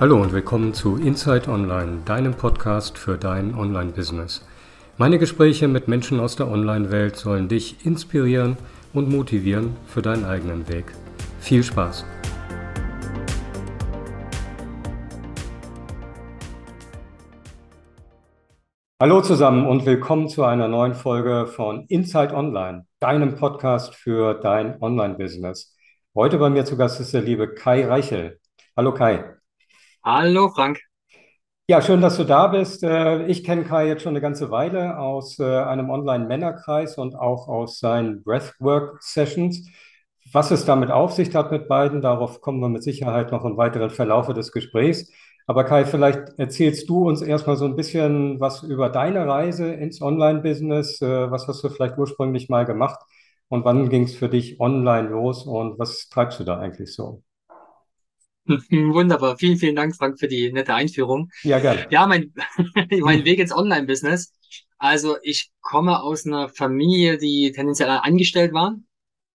Hallo 0.00 0.22
und 0.22 0.32
willkommen 0.32 0.74
zu 0.74 0.94
Inside 0.94 1.50
Online, 1.50 2.02
deinem 2.04 2.32
Podcast 2.32 2.96
für 2.96 3.18
dein 3.18 3.52
Online-Business. 3.56 4.46
Meine 4.96 5.18
Gespräche 5.18 5.66
mit 5.66 5.88
Menschen 5.88 6.20
aus 6.20 6.36
der 6.36 6.46
Online-Welt 6.46 7.16
sollen 7.16 7.48
dich 7.48 7.84
inspirieren 7.84 8.56
und 8.92 9.10
motivieren 9.10 9.76
für 9.88 10.00
deinen 10.00 10.24
eigenen 10.24 10.68
Weg. 10.68 10.84
Viel 11.40 11.64
Spaß! 11.64 12.06
Hallo 19.02 19.20
zusammen 19.22 19.66
und 19.66 19.84
willkommen 19.84 20.28
zu 20.28 20.44
einer 20.44 20.68
neuen 20.68 20.94
Folge 20.94 21.48
von 21.48 21.86
Inside 21.88 22.34
Online, 22.34 22.86
deinem 23.00 23.34
Podcast 23.34 23.96
für 23.96 24.34
dein 24.34 24.80
Online-Business. 24.80 25.76
Heute 26.14 26.38
bei 26.38 26.50
mir 26.50 26.64
zu 26.64 26.76
Gast 26.76 27.00
ist 27.00 27.12
der 27.12 27.22
liebe 27.22 27.52
Kai 27.52 27.84
Reichel. 27.84 28.38
Hallo 28.76 28.94
Kai. 28.94 29.37
Hallo 30.02 30.48
Frank. 30.50 30.80
Ja, 31.70 31.82
schön, 31.82 32.00
dass 32.00 32.16
du 32.16 32.24
da 32.24 32.46
bist. 32.46 32.82
Äh, 32.82 33.26
ich 33.26 33.44
kenne 33.44 33.64
Kai 33.64 33.86
jetzt 33.88 34.02
schon 34.02 34.12
eine 34.12 34.20
ganze 34.22 34.50
Weile 34.50 34.98
aus 34.98 35.38
äh, 35.38 35.44
einem 35.44 35.90
Online-Männerkreis 35.90 36.96
und 36.96 37.14
auch 37.14 37.46
aus 37.48 37.78
seinen 37.78 38.22
Breathwork-Sessions. 38.22 39.68
Was 40.32 40.50
es 40.50 40.64
damit 40.64 40.90
auf 40.90 41.12
sich 41.12 41.34
hat 41.34 41.50
mit 41.52 41.68
beiden, 41.68 42.00
darauf 42.00 42.40
kommen 42.40 42.60
wir 42.60 42.68
mit 42.70 42.82
Sicherheit 42.82 43.32
noch 43.32 43.44
im 43.44 43.56
weiteren 43.58 43.90
Verlaufe 43.90 44.32
des 44.34 44.50
Gesprächs. 44.52 45.10
Aber 45.46 45.64
Kai, 45.64 45.84
vielleicht 45.84 46.38
erzählst 46.38 46.88
du 46.88 47.06
uns 47.08 47.20
erstmal 47.22 47.56
so 47.56 47.64
ein 47.66 47.76
bisschen 47.76 48.40
was 48.40 48.62
über 48.62 48.88
deine 48.88 49.26
Reise 49.26 49.72
ins 49.72 50.00
Online-Business. 50.00 51.02
Äh, 51.02 51.30
was 51.30 51.46
hast 51.48 51.62
du 51.64 51.68
vielleicht 51.68 51.98
ursprünglich 51.98 52.48
mal 52.48 52.64
gemacht 52.64 52.98
und 53.48 53.64
wann 53.66 53.90
ging 53.90 54.04
es 54.04 54.14
für 54.14 54.28
dich 54.30 54.58
online 54.60 55.08
los 55.10 55.44
und 55.46 55.78
was 55.78 56.08
treibst 56.08 56.40
du 56.40 56.44
da 56.44 56.58
eigentlich 56.58 56.94
so? 56.94 57.22
Wunderbar. 58.70 59.36
Vielen, 59.38 59.58
vielen 59.58 59.76
Dank, 59.76 59.94
Frank, 59.96 60.18
für 60.18 60.28
die 60.28 60.52
nette 60.52 60.74
Einführung. 60.74 61.30
Ja, 61.42 61.58
gerne. 61.58 61.86
Ja, 61.90 62.06
mein, 62.06 62.32
mein 63.00 63.24
Weg 63.24 63.38
ins 63.38 63.54
Online-Business. 63.54 64.32
Also 64.78 65.16
ich 65.22 65.50
komme 65.60 66.02
aus 66.02 66.26
einer 66.26 66.48
Familie, 66.48 67.18
die 67.18 67.52
tendenziell 67.52 67.90
angestellt 67.90 68.52
war. 68.52 68.76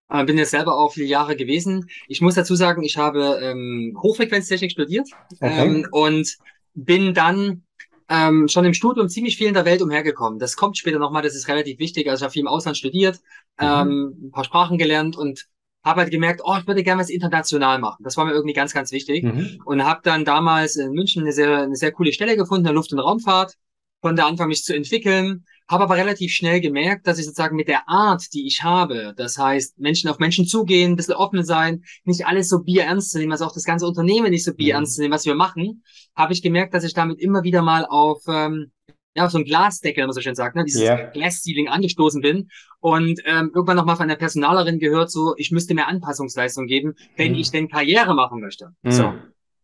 Äh, 0.09 0.25
bin 0.25 0.37
jetzt 0.37 0.51
selber 0.51 0.77
auch 0.77 0.93
viele 0.93 1.07
Jahre 1.07 1.35
gewesen. 1.35 1.89
Ich 2.07 2.21
muss 2.21 2.35
dazu 2.35 2.55
sagen, 2.55 2.83
ich 2.83 2.97
habe 2.97 3.39
ähm, 3.41 3.97
Hochfrequenztechnik 4.01 4.71
studiert 4.71 5.09
okay. 5.35 5.65
ähm, 5.65 5.87
und 5.91 6.37
bin 6.73 7.13
dann 7.13 7.63
ähm, 8.09 8.47
schon 8.47 8.65
im 8.65 8.73
Studium 8.73 9.09
ziemlich 9.09 9.37
viel 9.37 9.47
in 9.47 9.53
der 9.53 9.65
Welt 9.65 9.81
umhergekommen. 9.81 10.39
Das 10.39 10.55
kommt 10.55 10.77
später 10.77 10.99
nochmal, 10.99 11.23
das 11.23 11.35
ist 11.35 11.47
relativ 11.47 11.79
wichtig. 11.79 12.09
Also 12.09 12.21
ich 12.21 12.23
habe 12.23 12.33
viel 12.33 12.41
im 12.41 12.47
Ausland 12.47 12.77
studiert, 12.77 13.19
mhm. 13.59 13.65
ähm, 13.65 14.17
ein 14.23 14.31
paar 14.31 14.43
Sprachen 14.43 14.77
gelernt 14.77 15.17
und 15.17 15.47
habe 15.83 16.01
halt 16.01 16.11
gemerkt, 16.11 16.41
oh, 16.43 16.55
ich 16.59 16.67
würde 16.67 16.83
gerne 16.83 17.01
was 17.01 17.09
international 17.09 17.79
machen. 17.79 18.03
Das 18.03 18.17
war 18.17 18.25
mir 18.25 18.31
irgendwie 18.31 18.53
ganz, 18.53 18.73
ganz 18.73 18.91
wichtig. 18.91 19.23
Mhm. 19.23 19.61
Und 19.65 19.83
habe 19.83 20.01
dann 20.03 20.25
damals 20.25 20.75
in 20.75 20.91
München 20.91 21.23
eine 21.23 21.33
sehr, 21.33 21.63
eine 21.63 21.75
sehr 21.75 21.91
coole 21.91 22.13
Stelle 22.13 22.37
gefunden, 22.37 22.61
in 22.61 22.65
der 22.65 22.73
Luft- 22.73 22.93
und 22.93 22.99
Raumfahrt, 22.99 23.55
konnte 24.01 24.25
anfangen, 24.25 24.49
mich 24.49 24.63
zu 24.63 24.75
entwickeln, 24.75 25.45
habe 25.67 25.83
aber 25.85 25.95
relativ 25.95 26.31
schnell 26.31 26.59
gemerkt, 26.59 27.07
dass 27.07 27.19
ich 27.19 27.25
sozusagen 27.25 27.55
mit 27.55 27.67
der 27.67 27.87
Art, 27.87 28.33
die 28.33 28.45
ich 28.45 28.63
habe, 28.63 29.13
das 29.15 29.37
heißt, 29.37 29.79
Menschen 29.79 30.09
auf 30.09 30.19
Menschen 30.19 30.45
zugehen, 30.45 30.91
ein 30.91 30.95
bisschen 30.95 31.13
offen 31.13 31.43
sein, 31.43 31.83
nicht 32.03 32.25
alles 32.25 32.49
so 32.49 32.59
bierernst 32.63 33.11
zu 33.11 33.17
nehmen, 33.17 33.31
also 33.31 33.45
auch 33.45 33.53
das 33.53 33.63
ganze 33.63 33.87
Unternehmen 33.87 34.29
nicht 34.29 34.43
so 34.43 34.53
bierernst 34.53 34.91
mhm. 34.91 34.95
zu 34.95 35.01
nehmen, 35.01 35.13
was 35.13 35.25
wir 35.25 35.35
machen, 35.35 35.83
habe 36.15 36.33
ich 36.33 36.41
gemerkt, 36.41 36.73
dass 36.73 36.83
ich 36.83 36.93
damit 36.93 37.19
immer 37.19 37.43
wieder 37.43 37.61
mal 37.61 37.85
auf 37.85 38.23
ähm, 38.27 38.71
ja, 39.15 39.29
so 39.29 39.37
ein 39.37 39.43
Glasdeckel, 39.43 40.01
wenn 40.01 40.07
man 40.07 40.13
so 40.13 40.21
schön 40.21 40.35
sagt, 40.35 40.55
ne, 40.55 40.63
dieses 40.63 40.81
yeah. 40.81 41.09
Glass-Ceiling 41.11 41.67
angestoßen 41.67 42.21
bin 42.21 42.49
und 42.79 43.19
ähm, 43.25 43.51
irgendwann 43.53 43.77
nochmal 43.77 43.95
von 43.95 44.03
einer 44.03 44.15
Personalerin 44.15 44.79
gehört, 44.79 45.11
so, 45.11 45.35
ich 45.37 45.51
müsste 45.51 45.73
mehr 45.75 45.87
Anpassungsleistung 45.87 46.65
geben, 46.65 46.95
wenn 47.15 47.33
mm. 47.33 47.35
ich 47.35 47.51
denn 47.51 47.69
Karriere 47.69 48.15
machen 48.15 48.41
möchte. 48.41 48.69
Mm. 48.81 48.91
So. 48.91 49.13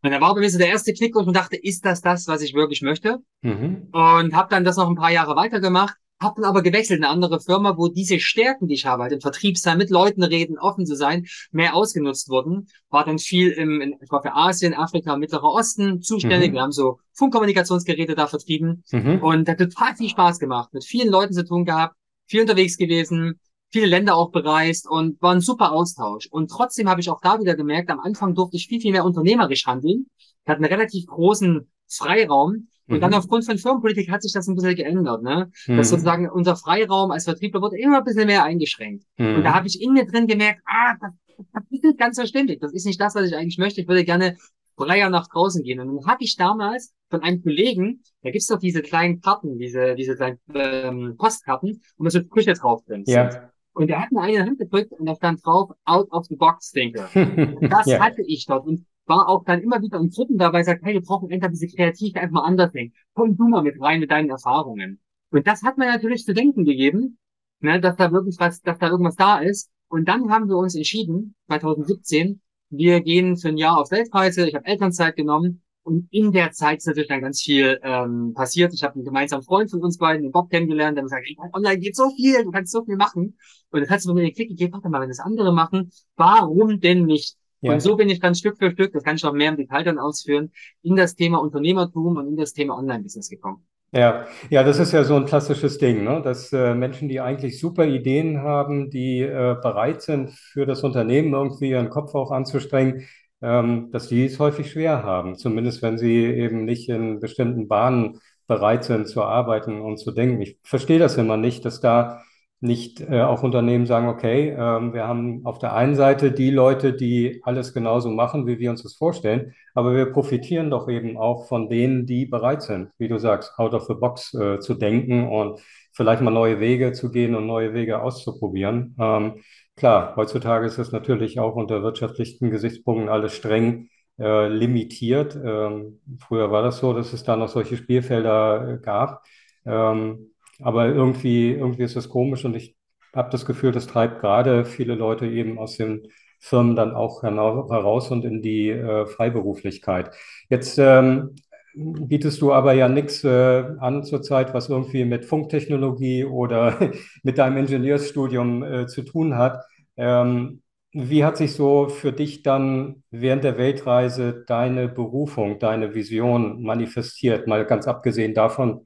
Und 0.01 0.11
da 0.11 0.21
war 0.21 0.33
bei 0.33 0.41
mir 0.41 0.49
so 0.49 0.57
der 0.57 0.69
erste 0.69 0.91
ich 0.91 1.01
mir 1.01 1.11
dachte, 1.33 1.57
ist 1.57 1.85
das 1.85 2.01
das, 2.01 2.27
was 2.27 2.41
ich 2.41 2.53
wirklich 2.53 2.81
möchte? 2.81 3.17
Mhm. 3.41 3.89
Und 3.91 4.33
habe 4.33 4.47
dann 4.49 4.63
das 4.63 4.77
noch 4.77 4.87
ein 4.87 4.95
paar 4.95 5.11
Jahre 5.11 5.35
weitergemacht 5.35 5.95
habe 6.21 6.41
dann 6.41 6.49
aber 6.49 6.61
gewechselt 6.61 6.99
in 6.99 7.05
eine 7.05 7.13
andere 7.13 7.39
Firma, 7.39 7.77
wo 7.77 7.87
diese 7.87 8.19
Stärken, 8.19 8.67
die 8.67 8.73
ich 8.73 8.85
habe, 8.85 9.03
halt 9.03 9.13
im 9.13 9.21
Vertrieb 9.21 9.57
sein, 9.57 9.77
mit 9.77 9.89
Leuten 9.89 10.23
reden, 10.23 10.59
offen 10.59 10.85
zu 10.85 10.95
sein, 10.95 11.27
mehr 11.51 11.75
ausgenutzt 11.75 12.29
wurden. 12.29 12.67
War 12.89 13.05
dann 13.05 13.19
viel 13.19 13.51
im, 13.51 13.81
in, 13.81 13.95
ich 14.01 14.11
war 14.11 14.21
für 14.21 14.33
Asien, 14.33 14.73
Afrika, 14.73 15.15
Mittlerer 15.15 15.51
Osten 15.51 16.01
zuständig. 16.01 16.51
Mhm. 16.51 16.55
Wir 16.55 16.61
haben 16.61 16.71
so 16.71 16.99
Funkkommunikationsgeräte 17.13 18.15
da 18.15 18.27
vertrieben 18.27 18.83
mhm. 18.91 19.19
und 19.21 19.47
hat 19.47 19.59
total 19.59 19.95
viel 19.95 20.09
Spaß 20.09 20.39
gemacht, 20.39 20.73
mit 20.73 20.83
vielen 20.83 21.09
Leuten 21.09 21.33
zu 21.33 21.45
tun 21.45 21.65
gehabt, 21.65 21.95
viel 22.27 22.41
unterwegs 22.41 22.77
gewesen, 22.77 23.39
viele 23.71 23.87
Länder 23.87 24.15
auch 24.15 24.31
bereist 24.31 24.89
und 24.89 25.21
war 25.21 25.33
ein 25.33 25.41
super 25.41 25.71
Austausch. 25.71 26.27
Und 26.27 26.49
trotzdem 26.49 26.89
habe 26.89 27.01
ich 27.01 27.09
auch 27.09 27.21
da 27.21 27.39
wieder 27.39 27.55
gemerkt, 27.55 27.89
am 27.89 27.99
Anfang 27.99 28.35
durfte 28.35 28.57
ich 28.57 28.67
viel, 28.67 28.81
viel 28.81 28.91
mehr 28.91 29.05
unternehmerisch 29.05 29.65
handeln. 29.65 30.07
Ich 30.43 30.49
hatte 30.49 30.63
einen 30.63 30.73
relativ 30.73 31.05
großen 31.05 31.71
Freiraum 31.87 32.67
und 32.89 32.97
mhm. 32.97 33.01
dann 33.01 33.13
aufgrund 33.13 33.45
von 33.45 33.57
Firmenpolitik 33.57 34.09
hat 34.09 34.23
sich 34.23 34.33
das 34.33 34.47
ein 34.47 34.55
bisschen 34.55 34.75
geändert, 34.75 35.21
ne? 35.21 35.51
Mhm. 35.67 35.77
Dass 35.77 35.89
sozusagen 35.89 36.29
unser 36.29 36.55
Freiraum 36.55 37.11
als 37.11 37.25
Vertriebler 37.25 37.61
wurde 37.61 37.77
immer 37.77 37.99
ein 37.99 38.03
bisschen 38.03 38.25
mehr 38.25 38.43
eingeschränkt. 38.43 39.05
Mhm. 39.17 39.35
Und 39.35 39.43
da 39.43 39.53
habe 39.53 39.67
ich 39.67 39.81
in 39.81 39.93
mir 39.93 40.05
drin 40.05 40.27
gemerkt, 40.27 40.61
ah, 40.65 40.95
das, 40.99 41.11
das 41.53 41.63
ist 41.69 41.83
nicht 41.83 41.99
ganz 41.99 42.17
verständlich. 42.17 42.59
Das 42.59 42.73
ist 42.73 42.85
nicht 42.85 42.99
das, 42.99 43.15
was 43.15 43.27
ich 43.27 43.35
eigentlich 43.35 43.59
möchte. 43.59 43.81
Ich 43.81 43.87
würde 43.87 44.03
gerne 44.03 44.37
freier 44.75 45.09
nach 45.09 45.27
draußen 45.27 45.63
gehen. 45.63 45.79
Und 45.79 45.95
dann 45.95 46.05
habe 46.07 46.23
ich 46.23 46.35
damals 46.35 46.93
von 47.09 47.21
einem 47.21 47.43
Kollegen, 47.43 48.01
da 48.23 48.31
gibt's 48.31 48.47
doch 48.47 48.59
diese 48.59 48.81
kleinen 48.81 49.21
Karten, 49.21 49.59
diese, 49.59 49.95
diese 49.95 50.15
kleinen 50.15 50.39
ähm, 50.53 51.15
Postkarten, 51.17 51.81
wo 51.97 52.03
man 52.03 52.11
so 52.11 52.19
Sprüche 52.19 52.53
drauf 52.53 52.83
drin 52.85 53.03
ja. 53.05 53.51
Und 53.73 53.87
der 53.87 54.01
hat 54.01 54.11
mir 54.11 54.21
eine 54.21 54.41
Hand 54.41 54.59
gedrückt 54.59 54.91
und 54.91 55.05
da 55.05 55.15
stand 55.15 55.45
drauf, 55.45 55.71
out 55.85 56.11
of 56.11 56.25
the 56.25 56.35
box 56.35 56.71
thinker. 56.71 57.09
das 57.69 57.85
ja. 57.85 57.99
hatte 57.99 58.23
ich 58.25 58.45
dort. 58.45 58.65
Und 58.65 58.85
war 59.09 59.27
auch 59.27 59.43
dann 59.43 59.61
immer 59.61 59.81
wieder 59.81 59.99
in 59.99 60.09
Gruppen 60.09 60.37
dabei, 60.37 60.63
sagt, 60.63 60.83
hey, 60.83 60.93
wir 60.93 61.01
brauchen 61.01 61.29
endlich 61.29 61.51
diese 61.51 61.67
Kreativität 61.67 62.21
einfach 62.21 62.43
anders 62.43 62.71
denken. 62.71 62.93
Komm 63.13 63.35
du 63.35 63.47
mal 63.47 63.63
mit 63.63 63.81
rein 63.81 63.99
mit 63.99 64.11
deinen 64.11 64.29
Erfahrungen. 64.29 65.01
Und 65.31 65.47
das 65.47 65.63
hat 65.63 65.77
mir 65.77 65.87
natürlich 65.87 66.23
zu 66.23 66.33
denken 66.33 66.63
gegeben, 66.63 67.17
ne, 67.59 67.81
dass 67.81 67.97
da 67.97 68.11
wirklich 68.11 68.37
was, 68.39 68.61
dass 68.61 68.77
da 68.77 68.89
irgendwas 68.89 69.15
da 69.15 69.39
ist. 69.39 69.69
Und 69.89 70.07
dann 70.07 70.29
haben 70.29 70.47
wir 70.47 70.57
uns 70.57 70.75
entschieden, 70.75 71.35
2017, 71.47 72.41
wir 72.69 73.01
gehen 73.01 73.35
für 73.35 73.49
ein 73.49 73.57
Jahr 73.57 73.79
auf 73.79 73.91
Weltreise. 73.91 74.47
Ich 74.47 74.53
habe 74.53 74.65
Elternzeit 74.65 75.15
genommen 75.15 75.63
und 75.81 76.07
in 76.11 76.31
der 76.31 76.51
Zeit 76.51 76.77
ist 76.77 76.85
natürlich 76.85 77.09
dann 77.09 77.21
ganz 77.21 77.41
viel 77.41 77.79
ähm, 77.81 78.33
passiert. 78.35 78.73
Ich 78.75 78.83
habe 78.83 78.95
einen 78.95 79.05
gemeinsamen 79.05 79.43
Freund 79.43 79.71
von 79.71 79.81
uns 79.81 79.97
beiden, 79.97 80.21
den 80.21 80.31
Bob, 80.31 80.51
kennengelernt, 80.51 80.97
der 80.97 81.03
mir 81.03 81.09
sagt, 81.09 81.25
online 81.51 81.79
geht 81.79 81.95
so 81.95 82.11
viel, 82.11 82.43
du 82.43 82.51
kannst 82.51 82.71
so 82.71 82.85
viel 82.85 82.95
machen. 82.95 83.37
Und 83.71 83.81
das 83.81 83.89
hat 83.89 84.05
mir 84.05 84.21
den 84.21 84.33
Klick 84.33 84.49
gegeben, 84.49 84.73
warte 84.73 84.89
mal, 84.89 85.01
wenn 85.01 85.09
das 85.09 85.19
andere 85.19 85.51
machen, 85.51 85.91
warum 86.15 86.79
denn 86.79 87.05
nicht? 87.05 87.37
Ja. 87.61 87.73
Und 87.73 87.81
so 87.81 87.97
bin 87.97 88.09
ich 88.09 88.19
dann 88.19 88.35
Stück 88.35 88.57
für 88.57 88.71
Stück, 88.71 88.93
das 88.93 89.03
kann 89.03 89.15
ich 89.15 89.23
noch 89.23 89.33
mehr 89.33 89.49
im 89.49 89.57
Detail 89.57 89.83
dann 89.83 89.99
ausführen, 89.99 90.51
in 90.81 90.95
das 90.95 91.15
Thema 91.15 91.39
Unternehmertum 91.39 92.17
und 92.17 92.27
in 92.27 92.37
das 92.37 92.53
Thema 92.53 92.77
Online-Business 92.77 93.29
gekommen. 93.29 93.65
Ja, 93.91 94.27
ja, 94.51 94.63
das 94.63 94.77
ist 94.77 94.91
ja 94.91 95.03
so 95.03 95.15
ein 95.15 95.25
klassisches 95.25 95.79
Ding, 95.79 96.03
ne? 96.03 96.21
dass 96.23 96.53
äh, 96.53 96.75
Menschen, 96.75 97.09
die 97.09 97.19
eigentlich 97.21 97.59
super 97.59 97.85
Ideen 97.85 98.43
haben, 98.43 98.91
die 98.91 99.21
äh, 99.21 99.55
bereit 99.61 100.03
sind, 100.03 100.29
für 100.29 100.67
das 100.67 100.83
Unternehmen 100.83 101.33
irgendwie 101.33 101.71
ihren 101.71 101.89
Kopf 101.89 102.13
auch 102.13 102.29
anzustrengen, 102.29 103.07
ähm, 103.41 103.89
dass 103.91 104.07
die 104.07 104.25
es 104.25 104.37
häufig 104.37 104.69
schwer 104.71 105.03
haben, 105.03 105.35
zumindest 105.35 105.81
wenn 105.81 105.97
sie 105.97 106.23
eben 106.23 106.65
nicht 106.65 106.87
in 106.87 107.19
bestimmten 107.19 107.67
Bahnen 107.67 108.19
bereit 108.47 108.83
sind 108.83 109.07
zu 109.07 109.23
arbeiten 109.23 109.81
und 109.81 109.97
zu 109.97 110.11
denken. 110.11 110.41
Ich 110.41 110.59
verstehe 110.63 110.99
das 110.99 111.17
immer 111.17 111.37
nicht, 111.37 111.65
dass 111.65 111.79
da 111.81 112.21
nicht 112.61 112.99
äh, 113.01 113.21
auch 113.21 113.43
Unternehmen 113.43 113.85
sagen, 113.85 114.09
okay, 114.09 114.49
ähm, 114.49 114.93
wir 114.93 115.07
haben 115.07 115.45
auf 115.45 115.59
der 115.59 115.73
einen 115.73 115.95
Seite 115.95 116.31
die 116.31 116.51
Leute, 116.51 116.93
die 116.93 117.41
alles 117.43 117.73
genauso 117.73 118.09
machen, 118.09 118.47
wie 118.47 118.59
wir 118.59 118.69
uns 118.69 118.83
das 118.83 118.95
vorstellen, 118.95 119.53
aber 119.73 119.95
wir 119.95 120.11
profitieren 120.11 120.69
doch 120.69 120.89
eben 120.89 121.17
auch 121.17 121.47
von 121.47 121.69
denen, 121.69 122.05
die 122.05 122.25
bereit 122.25 122.61
sind, 122.61 122.89
wie 122.97 123.07
du 123.07 123.17
sagst, 123.17 123.57
out 123.57 123.73
of 123.73 123.85
the 123.87 123.93
box 123.93 124.33
äh, 124.33 124.59
zu 124.59 124.73
denken 124.73 125.29
und 125.29 125.61
vielleicht 125.93 126.21
mal 126.21 126.31
neue 126.31 126.59
Wege 126.59 126.91
zu 126.91 127.11
gehen 127.11 127.35
und 127.35 127.47
neue 127.47 127.73
Wege 127.73 128.01
auszuprobieren. 128.01 128.95
Ähm, 128.99 129.41
klar, 129.77 130.13
heutzutage 130.17 130.65
ist 130.65 130.77
es 130.77 130.91
natürlich 130.91 131.39
auch 131.39 131.55
unter 131.55 131.81
wirtschaftlichen 131.81 132.51
Gesichtspunkten 132.51 133.09
alles 133.09 133.33
streng 133.35 133.89
äh, 134.19 134.47
limitiert. 134.49 135.35
Ähm, 135.41 136.01
früher 136.19 136.51
war 136.51 136.61
das 136.61 136.79
so, 136.79 136.93
dass 136.93 137.13
es 137.13 137.23
da 137.23 137.37
noch 137.37 137.47
solche 137.47 137.77
Spielfelder 137.77 138.69
äh, 138.69 138.77
gab. 138.81 139.23
Ähm, 139.65 140.31
aber 140.61 140.87
irgendwie, 140.87 141.51
irgendwie 141.53 141.83
ist 141.83 141.95
das 141.95 142.09
komisch 142.09 142.45
und 142.45 142.55
ich 142.55 142.75
habe 143.15 143.29
das 143.31 143.45
Gefühl, 143.45 143.71
das 143.71 143.87
treibt 143.87 144.19
gerade 144.21 144.65
viele 144.65 144.95
Leute 144.95 145.25
eben 145.27 145.57
aus 145.57 145.77
den 145.77 146.07
Firmen 146.39 146.75
dann 146.75 146.95
auch 146.95 147.23
heraus 147.23 148.11
und 148.11 148.23
in 148.25 148.41
die 148.41 148.69
äh, 148.69 149.05
Freiberuflichkeit. 149.07 150.11
Jetzt 150.49 150.77
ähm, 150.79 151.35
bietest 151.75 152.41
du 152.41 152.53
aber 152.53 152.73
ja 152.73 152.87
nichts 152.87 153.23
äh, 153.23 153.63
an 153.79 154.03
zurzeit, 154.03 154.53
was 154.53 154.69
irgendwie 154.69 155.05
mit 155.05 155.25
Funktechnologie 155.25 156.25
oder 156.25 156.77
mit 157.23 157.37
deinem 157.37 157.57
Ingenieursstudium 157.57 158.63
äh, 158.63 158.87
zu 158.87 159.03
tun 159.03 159.35
hat. 159.37 159.63
Ähm, 159.97 160.61
wie 160.91 161.23
hat 161.23 161.37
sich 161.37 161.53
so 161.53 161.87
für 161.87 162.11
dich 162.11 162.41
dann 162.41 163.03
während 163.11 163.43
der 163.43 163.57
Weltreise 163.59 164.43
deine 164.47 164.87
Berufung, 164.87 165.59
deine 165.59 165.93
Vision 165.93 166.63
manifestiert? 166.63 167.47
Mal 167.47 167.65
ganz 167.65 167.87
abgesehen 167.87 168.33
davon, 168.33 168.85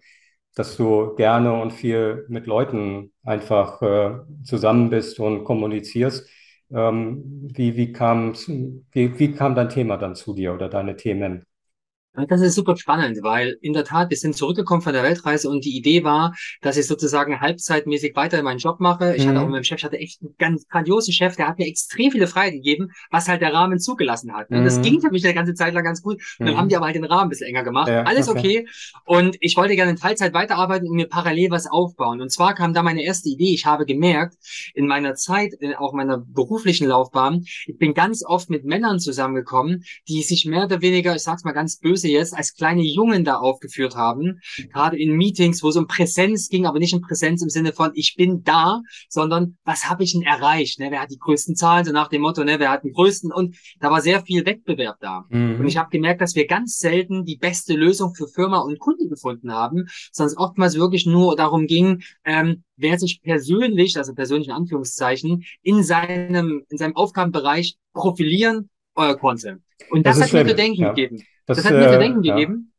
dass 0.55 0.77
du 0.77 1.15
gerne 1.15 1.53
und 1.61 1.71
viel 1.71 2.25
mit 2.29 2.45
Leuten 2.47 3.11
einfach 3.23 3.81
äh, 3.81 4.19
zusammen 4.43 4.89
bist 4.89 5.19
und 5.19 5.43
kommunizierst. 5.43 6.27
Ähm, 6.71 7.49
wie, 7.53 7.75
wie, 7.77 7.93
wie, 8.91 9.19
wie 9.19 9.31
kam 9.33 9.55
dein 9.55 9.69
Thema 9.69 9.97
dann 9.97 10.15
zu 10.15 10.33
dir 10.33 10.53
oder 10.53 10.69
deine 10.69 10.95
Themen? 10.95 11.45
Das 12.15 12.41
ist 12.41 12.53
super 12.53 12.77
spannend, 12.77 13.19
weil 13.23 13.57
in 13.61 13.73
der 13.73 13.85
Tat, 13.85 14.11
wir 14.11 14.17
sind 14.17 14.35
zurückgekommen 14.35 14.83
von 14.83 14.93
der 14.93 15.01
Weltreise 15.01 15.49
und 15.49 15.65
die 15.65 15.75
Idee 15.75 16.03
war, 16.03 16.35
dass 16.61 16.77
ich 16.77 16.85
sozusagen 16.85 17.41
halbzeitmäßig 17.41 18.15
weiter 18.15 18.41
meinen 18.43 18.59
Job 18.59 18.79
mache. 18.79 19.15
Ich 19.15 19.25
mhm. 19.25 19.29
hatte 19.29 19.39
auch 19.39 19.45
mit 19.45 19.53
meinem 19.53 19.63
Chef, 19.63 19.79
ich 19.79 19.83
hatte 19.83 19.97
echt 19.97 20.21
einen 20.21 20.35
ganz 20.37 20.67
grandiosen 20.67 21.11
Chef, 21.11 21.35
der 21.35 21.47
hat 21.47 21.57
mir 21.57 21.65
extrem 21.65 22.11
viele 22.11 22.27
Freiheit 22.27 22.53
gegeben, 22.53 22.91
was 23.09 23.27
halt 23.27 23.41
der 23.41 23.51
Rahmen 23.51 23.79
zugelassen 23.79 24.31
hat. 24.33 24.51
Und 24.51 24.59
mhm. 24.59 24.65
das 24.65 24.79
ging 24.81 25.01
für 25.01 25.09
mich 25.09 25.25
eine 25.25 25.33
ganze 25.33 25.55
Zeit 25.55 25.73
lang 25.73 25.83
ganz 25.83 26.03
gut. 26.03 26.21
Und 26.37 26.45
dann 26.45 26.53
mhm. 26.53 26.59
haben 26.59 26.69
die 26.69 26.75
aber 26.75 26.85
halt 26.85 26.95
den 26.95 27.05
Rahmen 27.05 27.23
ein 27.23 27.29
bisschen 27.29 27.47
enger 27.47 27.63
gemacht. 27.63 27.87
Ja, 27.87 28.03
Alles 28.03 28.29
okay. 28.29 28.59
okay. 28.59 28.67
Und 29.05 29.37
ich 29.39 29.57
wollte 29.57 29.75
gerne 29.75 29.91
in 29.91 29.97
Teilzeit 29.97 30.35
weiterarbeiten 30.35 30.87
und 30.87 30.95
mir 30.95 31.07
parallel 31.07 31.49
was 31.49 31.65
aufbauen. 31.65 32.21
Und 32.21 32.31
zwar 32.31 32.53
kam 32.53 32.75
da 32.75 32.83
meine 32.83 33.03
erste 33.03 33.29
Idee. 33.29 33.53
Ich 33.53 33.65
habe 33.65 33.87
gemerkt, 33.87 34.35
in 34.75 34.85
meiner 34.85 35.15
Zeit, 35.15 35.53
in 35.53 35.73
auch 35.73 35.93
meiner 35.93 36.19
beruflichen 36.19 36.87
Laufbahn, 36.87 37.45
ich 37.65 37.77
bin 37.77 37.95
ganz 37.95 38.23
oft 38.23 38.51
mit 38.51 38.65
Männern 38.65 38.99
zusammengekommen, 38.99 39.83
die 40.07 40.21
sich 40.21 40.45
mehr 40.45 40.65
oder 40.65 40.81
weniger, 40.81 41.15
ich 41.15 41.23
sag's 41.23 41.43
mal 41.43 41.53
ganz 41.53 41.79
böse, 41.79 42.02
sie 42.03 42.11
jetzt 42.11 42.35
als 42.35 42.53
kleine 42.53 42.83
Jungen 42.83 43.23
da 43.23 43.37
aufgeführt 43.37 43.95
haben, 43.95 44.39
gerade 44.71 44.97
in 44.97 45.13
Meetings, 45.13 45.63
wo 45.63 45.69
es 45.69 45.75
um 45.75 45.87
Präsenz 45.87 46.49
ging, 46.49 46.65
aber 46.65 46.79
nicht 46.79 46.93
um 46.93 47.01
Präsenz 47.01 47.41
im 47.41 47.49
Sinne 47.49 47.73
von 47.73 47.91
ich 47.95 48.15
bin 48.15 48.43
da, 48.43 48.81
sondern 49.09 49.57
was 49.63 49.89
habe 49.89 50.03
ich 50.03 50.13
denn 50.13 50.21
erreicht? 50.21 50.79
Ne? 50.79 50.91
Wer 50.91 51.01
hat 51.01 51.11
die 51.11 51.19
größten 51.19 51.55
Zahlen? 51.55 51.85
So 51.85 51.91
nach 51.91 52.07
dem 52.07 52.21
Motto, 52.21 52.43
ne? 52.43 52.59
wer 52.59 52.69
hat 52.69 52.83
den 52.83 52.93
größten? 52.93 53.31
Und 53.31 53.57
da 53.79 53.89
war 53.89 54.01
sehr 54.01 54.21
viel 54.21 54.45
Wettbewerb 54.45 54.97
da. 54.99 55.25
Mhm. 55.29 55.59
Und 55.59 55.67
ich 55.67 55.77
habe 55.77 55.89
gemerkt, 55.89 56.21
dass 56.21 56.35
wir 56.35 56.47
ganz 56.47 56.77
selten 56.77 57.25
die 57.25 57.37
beste 57.37 57.73
Lösung 57.73 58.13
für 58.13 58.27
Firma 58.27 58.59
und 58.59 58.79
Kunden 58.79 59.09
gefunden 59.09 59.51
haben, 59.51 59.87
sondern 60.11 60.33
es 60.33 60.37
oftmals 60.37 60.75
wirklich 60.75 61.05
nur 61.05 61.35
darum 61.35 61.65
ging, 61.67 62.03
ähm, 62.25 62.63
wer 62.77 62.99
sich 62.99 63.21
persönlich, 63.21 63.97
also 63.97 64.13
persönlich 64.13 64.47
in 64.47 64.53
Anführungszeichen, 64.53 65.43
in 65.61 65.83
seinem, 65.83 66.63
in 66.69 66.77
seinem 66.77 66.95
Aufgabenbereich 66.95 67.77
profilieren 67.93 68.69
äh, 68.95 69.15
konnte. 69.15 69.61
Und 69.89 70.05
das, 70.05 70.17
das 70.19 70.27
hat 70.27 70.33
mir 70.33 70.49
zu 70.49 70.55
denken 70.55 70.81
ja. 70.81 70.89
gegeben. 70.89 71.23
Das, 71.45 71.57
das 71.57 71.65
hat 71.65 71.73
mir 71.73 71.91
zu 71.91 71.99
denken 71.99 72.23
ja. 72.23 72.35
gegeben. 72.35 72.71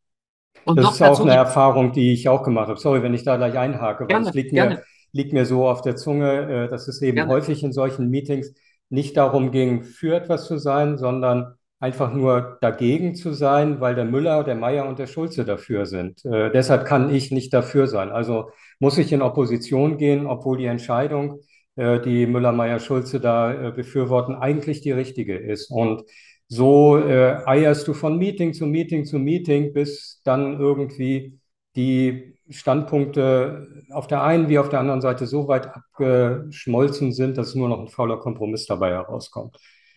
Und 0.64 0.78
das 0.78 0.94
ist 0.94 1.02
auch 1.02 1.20
eine 1.20 1.34
Erfahrung, 1.34 1.92
die 1.92 2.12
ich 2.12 2.28
auch 2.28 2.42
gemacht 2.42 2.68
habe. 2.68 2.80
Sorry, 2.80 3.02
wenn 3.02 3.14
ich 3.14 3.22
da 3.22 3.36
gleich 3.36 3.58
einhake, 3.58 4.06
weil 4.08 4.22
es 4.22 4.32
liegt 4.32 4.52
mir, 4.52 4.82
liegt 5.12 5.32
mir 5.32 5.44
so 5.44 5.68
auf 5.68 5.82
der 5.82 5.96
Zunge, 5.96 6.64
äh, 6.64 6.68
dass 6.68 6.88
es 6.88 7.02
eben 7.02 7.16
gerne. 7.16 7.32
häufig 7.32 7.62
in 7.62 7.72
solchen 7.72 8.08
Meetings 8.08 8.54
nicht 8.88 9.16
darum 9.16 9.50
ging, 9.50 9.82
für 9.82 10.16
etwas 10.16 10.46
zu 10.46 10.58
sein, 10.58 10.96
sondern 10.96 11.54
einfach 11.80 12.14
nur 12.14 12.56
dagegen 12.62 13.14
zu 13.14 13.34
sein, 13.34 13.80
weil 13.80 13.94
der 13.94 14.06
Müller, 14.06 14.42
der 14.42 14.54
Meier 14.54 14.86
und 14.86 14.98
der 14.98 15.06
Schulze 15.06 15.44
dafür 15.44 15.84
sind. 15.84 16.24
Äh, 16.24 16.50
deshalb 16.50 16.86
kann 16.86 17.14
ich 17.14 17.30
nicht 17.30 17.52
dafür 17.52 17.86
sein. 17.88 18.10
Also 18.10 18.50
muss 18.78 18.96
ich 18.96 19.12
in 19.12 19.20
Opposition 19.20 19.98
gehen, 19.98 20.26
obwohl 20.26 20.56
die 20.56 20.64
Entscheidung, 20.64 21.40
äh, 21.76 22.00
die 22.00 22.26
Müller, 22.26 22.52
Meier, 22.52 22.78
Schulze 22.78 23.20
da 23.20 23.52
äh, 23.52 23.72
befürworten, 23.72 24.34
eigentlich 24.34 24.80
die 24.80 24.92
richtige 24.92 25.36
ist. 25.36 25.70
Und 25.70 26.04
so 26.48 26.98
äh, 26.98 27.42
eierst 27.46 27.88
du 27.88 27.94
von 27.94 28.18
Meeting 28.18 28.54
zu 28.54 28.66
Meeting 28.66 29.04
zu 29.04 29.18
Meeting, 29.18 29.72
bis 29.72 30.20
dann 30.24 30.58
irgendwie 30.58 31.38
die 31.76 32.34
Standpunkte 32.50 33.84
auf 33.90 34.06
der 34.06 34.22
einen 34.22 34.48
wie 34.48 34.58
auf 34.58 34.68
der 34.68 34.80
anderen 34.80 35.00
Seite 35.00 35.26
so 35.26 35.48
weit 35.48 35.66
abgeschmolzen 35.66 37.12
sind, 37.12 37.38
dass 37.38 37.54
nur 37.54 37.68
noch 37.68 37.80
ein 37.80 37.88
fauler 37.88 38.18
Kompromiss 38.18 38.66
dabei 38.66 38.90
herauskommt. 38.90 39.56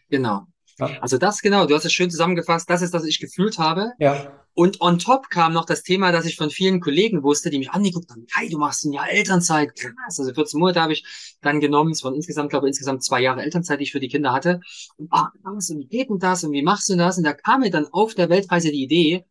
Genau. 0.09 0.43
Ja. 0.79 0.89
Also 1.01 1.17
das 1.17 1.41
genau, 1.41 1.65
du 1.65 1.75
hast 1.75 1.85
es 1.85 1.93
schön 1.93 2.09
zusammengefasst, 2.09 2.69
das 2.69 2.81
ist, 2.81 2.93
was 2.93 3.03
ich 3.03 3.19
gefühlt 3.19 3.57
habe. 3.57 3.91
Ja. 3.99 4.31
Und 4.57 4.81
on 4.81 4.97
top 4.97 5.29
kam 5.29 5.53
noch 5.53 5.65
das 5.65 5.83
Thema, 5.83 6.11
dass 6.11 6.25
ich 6.25 6.35
von 6.35 6.49
vielen 6.49 6.79
Kollegen 6.79 7.21
wusste, 7.21 7.51
die 7.51 7.59
mich 7.59 7.69
angeguckt 7.69 8.09
haben, 8.09 8.25
hey, 8.33 8.49
du 8.49 8.57
machst 8.57 8.85
ein 8.85 8.91
Jahr 8.91 9.07
Elternzeit, 9.07 9.75
krass. 9.75 10.17
Also 10.19 10.33
14 10.33 10.59
Monate 10.59 10.81
habe 10.81 10.93
ich 10.93 11.05
dann 11.41 11.59
genommen, 11.59 11.91
es 11.91 12.03
waren 12.03 12.15
insgesamt, 12.15 12.49
glaube 12.49 12.65
ich, 12.65 12.69
insgesamt 12.71 13.03
zwei 13.03 13.21
Jahre 13.21 13.43
Elternzeit, 13.43 13.79
die 13.79 13.83
ich 13.83 13.91
für 13.91 13.99
die 13.99 14.07
Kinder 14.07 14.33
hatte. 14.33 14.61
Und 14.97 15.09
ach, 15.11 15.29
was, 15.43 15.69
und 15.69 15.77
wie 15.77 15.85
geht 15.85 16.09
denn 16.09 16.17
das 16.17 16.43
und 16.43 16.53
wie 16.53 16.63
machst 16.63 16.89
du 16.89 16.95
das? 16.95 17.19
Und 17.19 17.25
da 17.25 17.33
kam 17.33 17.59
mir 17.59 17.69
dann 17.69 17.85
auf 17.91 18.15
der 18.15 18.29
Weltreise 18.29 18.71
die 18.71 18.81
Idee, 18.81 19.25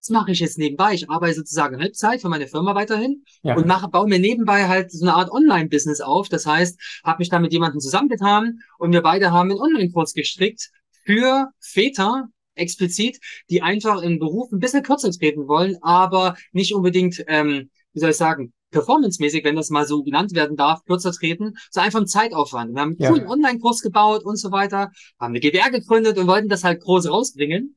das 0.00 0.08
mache 0.08 0.32
ich 0.32 0.40
jetzt 0.40 0.58
nebenbei. 0.58 0.94
Ich 0.94 1.08
arbeite 1.08 1.36
sozusagen 1.36 1.78
Halbzeit 1.78 2.20
für 2.20 2.28
meine 2.28 2.48
Firma 2.48 2.74
weiterhin 2.74 3.22
ja. 3.44 3.54
und 3.54 3.68
mache, 3.68 3.86
baue 3.86 4.08
mir 4.08 4.18
nebenbei 4.18 4.66
halt 4.66 4.90
so 4.90 5.04
eine 5.04 5.14
Art 5.14 5.30
Online-Business 5.30 6.00
auf. 6.00 6.28
Das 6.28 6.44
heißt, 6.44 6.76
habe 7.04 7.20
mich 7.20 7.28
da 7.28 7.38
mit 7.38 7.52
jemandem 7.52 7.78
zusammengetan 7.78 8.58
und 8.78 8.92
wir 8.92 9.02
beide 9.02 9.30
haben 9.30 9.52
einen 9.52 9.60
Online-Kurs 9.60 10.12
gestrickt 10.12 10.72
für 11.04 11.50
Väter, 11.60 12.30
explizit, 12.54 13.18
die 13.48 13.62
einfach 13.62 14.02
im 14.02 14.18
Beruf 14.18 14.50
ein 14.52 14.58
bisschen 14.58 14.82
kürzer 14.82 15.10
treten 15.10 15.48
wollen, 15.48 15.76
aber 15.82 16.36
nicht 16.52 16.74
unbedingt, 16.74 17.24
ähm, 17.26 17.70
wie 17.92 18.00
soll 18.00 18.10
ich 18.10 18.16
sagen, 18.16 18.52
performancemäßig, 18.70 19.44
wenn 19.44 19.56
das 19.56 19.70
mal 19.70 19.86
so 19.86 20.02
genannt 20.02 20.34
werden 20.34 20.56
darf, 20.56 20.84
kürzer 20.84 21.12
treten, 21.12 21.54
so 21.70 21.80
einfach 21.80 22.00
im 22.00 22.06
Zeitaufwand. 22.06 22.74
Wir 22.74 22.80
haben 22.80 22.90
einen 22.90 23.00
ja. 23.00 23.10
coolen 23.10 23.26
Online-Kurs 23.26 23.82
gebaut 23.82 24.24
und 24.24 24.36
so 24.36 24.52
weiter, 24.52 24.90
haben 25.18 25.32
eine 25.34 25.40
GWR 25.40 25.70
gegründet 25.70 26.18
und 26.18 26.26
wollten 26.26 26.48
das 26.48 26.64
halt 26.64 26.80
groß 26.80 27.10
rausbringen. 27.10 27.76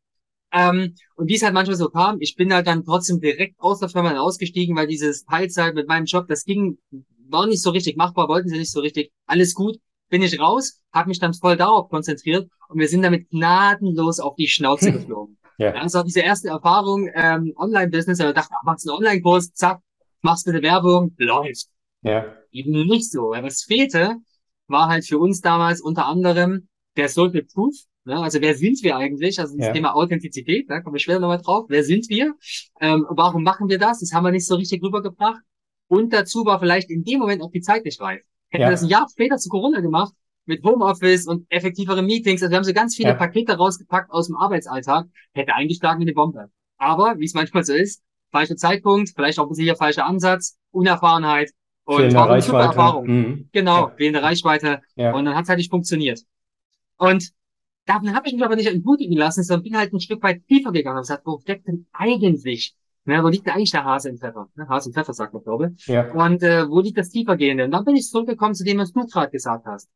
Ähm, 0.52 0.94
und 1.16 1.30
wie 1.30 1.36
es 1.36 1.42
halt 1.42 1.56
manchmal 1.56 1.78
so 1.78 1.90
kam, 1.90 2.18
ich 2.20 2.36
bin 2.36 2.54
halt 2.54 2.68
dann 2.68 2.86
trotzdem 2.86 3.20
direkt 3.20 3.60
aus 3.60 3.80
der 3.80 3.90
Firma 3.90 4.16
ausgestiegen, 4.20 4.76
weil 4.76 4.86
dieses 4.86 5.26
Teilzeit 5.26 5.74
mit 5.74 5.88
meinem 5.88 6.06
Job, 6.06 6.28
das 6.28 6.44
ging, 6.44 6.78
war 7.28 7.48
nicht 7.48 7.64
so 7.64 7.72
richtig 7.72 7.98
machbar, 7.98 8.28
wollten 8.28 8.50
sie 8.50 8.60
nicht 8.60 8.72
so 8.72 8.80
richtig. 8.80 9.12
Alles 9.26 9.56
gut, 9.56 9.78
bin 10.14 10.22
ich 10.22 10.40
raus, 10.40 10.80
habe 10.94 11.10
mich 11.10 11.18
dann 11.18 11.34
voll 11.34 11.58
darauf 11.58 11.90
konzentriert 11.90 12.48
und 12.70 12.78
wir 12.78 12.88
sind 12.88 13.02
damit 13.02 13.32
gnadenlos 13.32 14.20
auf 14.20 14.36
die 14.36 14.48
Schnauze 14.48 14.92
geflogen. 14.92 15.40
Ja. 15.58 15.72
Also 15.74 16.04
diese 16.04 16.20
erste 16.20 16.50
Erfahrung 16.50 17.10
ähm, 17.16 17.54
Online-Business, 17.56 18.20
da 18.20 18.32
dachte, 18.32 18.54
ach, 18.56 18.64
machst 18.64 18.88
einen 18.88 18.98
Online-Kurs, 18.98 19.54
zack, 19.54 19.82
machst 20.22 20.46
bitte 20.46 20.62
Werbung, 20.62 21.16
läuft. 21.18 21.68
Ja. 22.04 22.26
Eben 22.52 22.72
nicht 22.88 23.12
so. 23.12 23.32
Weil 23.32 23.44
was 23.44 23.64
fehlte, 23.64 24.18
war 24.68 24.88
halt 24.88 25.04
für 25.04 25.18
uns 25.18 25.42
damals 25.42 25.82
unter 25.82 26.06
anderem 26.06 26.68
der 26.96 27.10
Social 27.10 27.44
Proof, 27.44 27.76
Ne? 28.06 28.18
Also 28.20 28.42
wer 28.42 28.54
sind 28.54 28.84
wir 28.84 28.98
eigentlich? 28.98 29.40
Also 29.40 29.56
das 29.58 29.68
ja. 29.68 29.74
Thema 29.74 29.96
Authentizität, 29.96 30.70
da 30.70 30.82
komme 30.82 30.98
ich 30.98 31.04
später 31.04 31.22
nochmal 31.22 31.42
drauf. 31.42 31.66
Wer 31.70 31.86
sind 31.86 32.10
wir? 32.10 32.36
Ähm, 32.82 33.06
warum 33.10 33.44
machen 33.44 33.70
wir 33.70 33.80
das? 33.80 34.02
Das 34.02 34.12
haben 34.12 34.26
wir 34.26 34.32
nicht 34.32 34.46
so 34.46 34.56
richtig 34.56 34.84
rübergebracht. 34.84 35.42
Und 35.88 36.12
dazu 36.12 36.44
war 36.46 36.60
vielleicht 36.60 36.90
in 36.90 37.04
dem 37.04 37.20
Moment 37.20 37.42
auch 37.42 37.52
die 37.52 37.62
Zeit 37.62 37.86
nicht 37.86 38.02
reif. 38.02 38.22
Hätten 38.54 38.62
ja. 38.62 38.68
wir 38.68 38.72
das 38.72 38.84
ein 38.84 38.90
Jahr 38.90 39.08
später 39.12 39.38
zu 39.38 39.50
Corona 39.50 39.82
gemacht, 39.82 40.14
mit 40.46 40.64
Homeoffice 40.64 41.28
und 41.28 41.46
effektiveren 41.50 42.06
Meetings, 42.06 42.42
also 42.42 42.52
wir 42.52 42.58
haben 42.58 42.64
so 42.64 42.74
ganz 42.74 42.96
viele 42.96 43.10
ja. 43.10 43.16
Pakete 43.16 43.58
rausgepackt 43.58 44.12
aus 44.12 44.28
dem 44.28 44.36
Arbeitsalltag, 44.36 45.08
hätte 45.34 45.56
eingeschlagen 45.56 46.00
wie 46.00 46.04
eine 46.04 46.14
Bombe. 46.14 46.50
Aber, 46.78 47.18
wie 47.18 47.26
es 47.26 47.34
manchmal 47.34 47.64
so 47.64 47.74
ist, 47.74 48.04
falscher 48.32 48.56
Zeitpunkt, 48.56 49.12
vielleicht 49.16 49.40
auch 49.40 49.44
ein 49.44 49.50
bisschen 49.50 49.66
hier 49.66 49.76
falscher 49.76 50.06
Ansatz, 50.06 50.58
Unerfahrenheit 50.72 51.52
und 51.86 52.16
auch 52.16 52.30
eine 52.30 52.42
super 52.42 52.62
Erfahrung. 52.62 53.08
Mhm. 53.08 53.50
Genau, 53.52 53.88
ja. 53.88 53.94
fehlende 53.96 54.22
Reichweite. 54.22 54.82
Ja. 54.96 55.14
Und 55.14 55.26
dann 55.26 55.36
hat 55.36 55.44
es 55.44 55.50
halt 55.50 55.58
nicht 55.58 55.72
funktioniert. 55.72 56.22
Und 56.98 57.34
Davon 57.86 58.16
habe 58.16 58.28
ich 58.28 58.34
mich 58.34 58.44
aber 58.44 58.56
nicht 58.56 58.68
entmutigen 58.68 59.18
lassen, 59.18 59.44
sondern 59.44 59.64
bin 59.64 59.78
halt 59.78 59.94
ein 59.94 60.00
Stück 60.00 60.24
weit 60.24 60.48
tiefer 60.48 60.72
gegangen 60.72 60.98
und 60.98 61.04
gesagt, 61.04 61.26
wo 61.26 61.40
steckt 61.40 61.68
denn 61.68 61.86
eigentlich, 61.92 62.74
ne, 63.06 63.24
wo 63.24 63.28
liegt 63.28 63.46
denn 63.46 63.54
eigentlich 63.54 63.72
der 63.72 63.86
Hase 63.86 64.10
im 64.10 64.18
Pfeffer? 64.18 64.50
Ne? 64.56 64.68
Hase 64.68 64.90
im 64.90 64.94
Pfeffer 64.94 65.14
sagt 65.14 65.34
man, 65.34 65.44
glaube 65.44 65.74
ich. 65.76 65.88
Ja. 65.88 66.12
Und 66.12 66.44
äh, 66.44 66.68
wo 66.70 66.80
liegt 66.80 66.98
das 66.98 67.10
tiefergehende? 67.10 67.66
Und 67.66 67.72
dann 67.72 67.86
bin 67.86 67.96
ich 67.96 68.08
zurückgekommen 68.08 68.56
zu 68.56 68.64
dem, 68.64 68.78
was 68.78 68.92
du 68.92 69.06
gerade 69.06 69.32
gesagt 69.32 69.66
hast. 69.66 69.90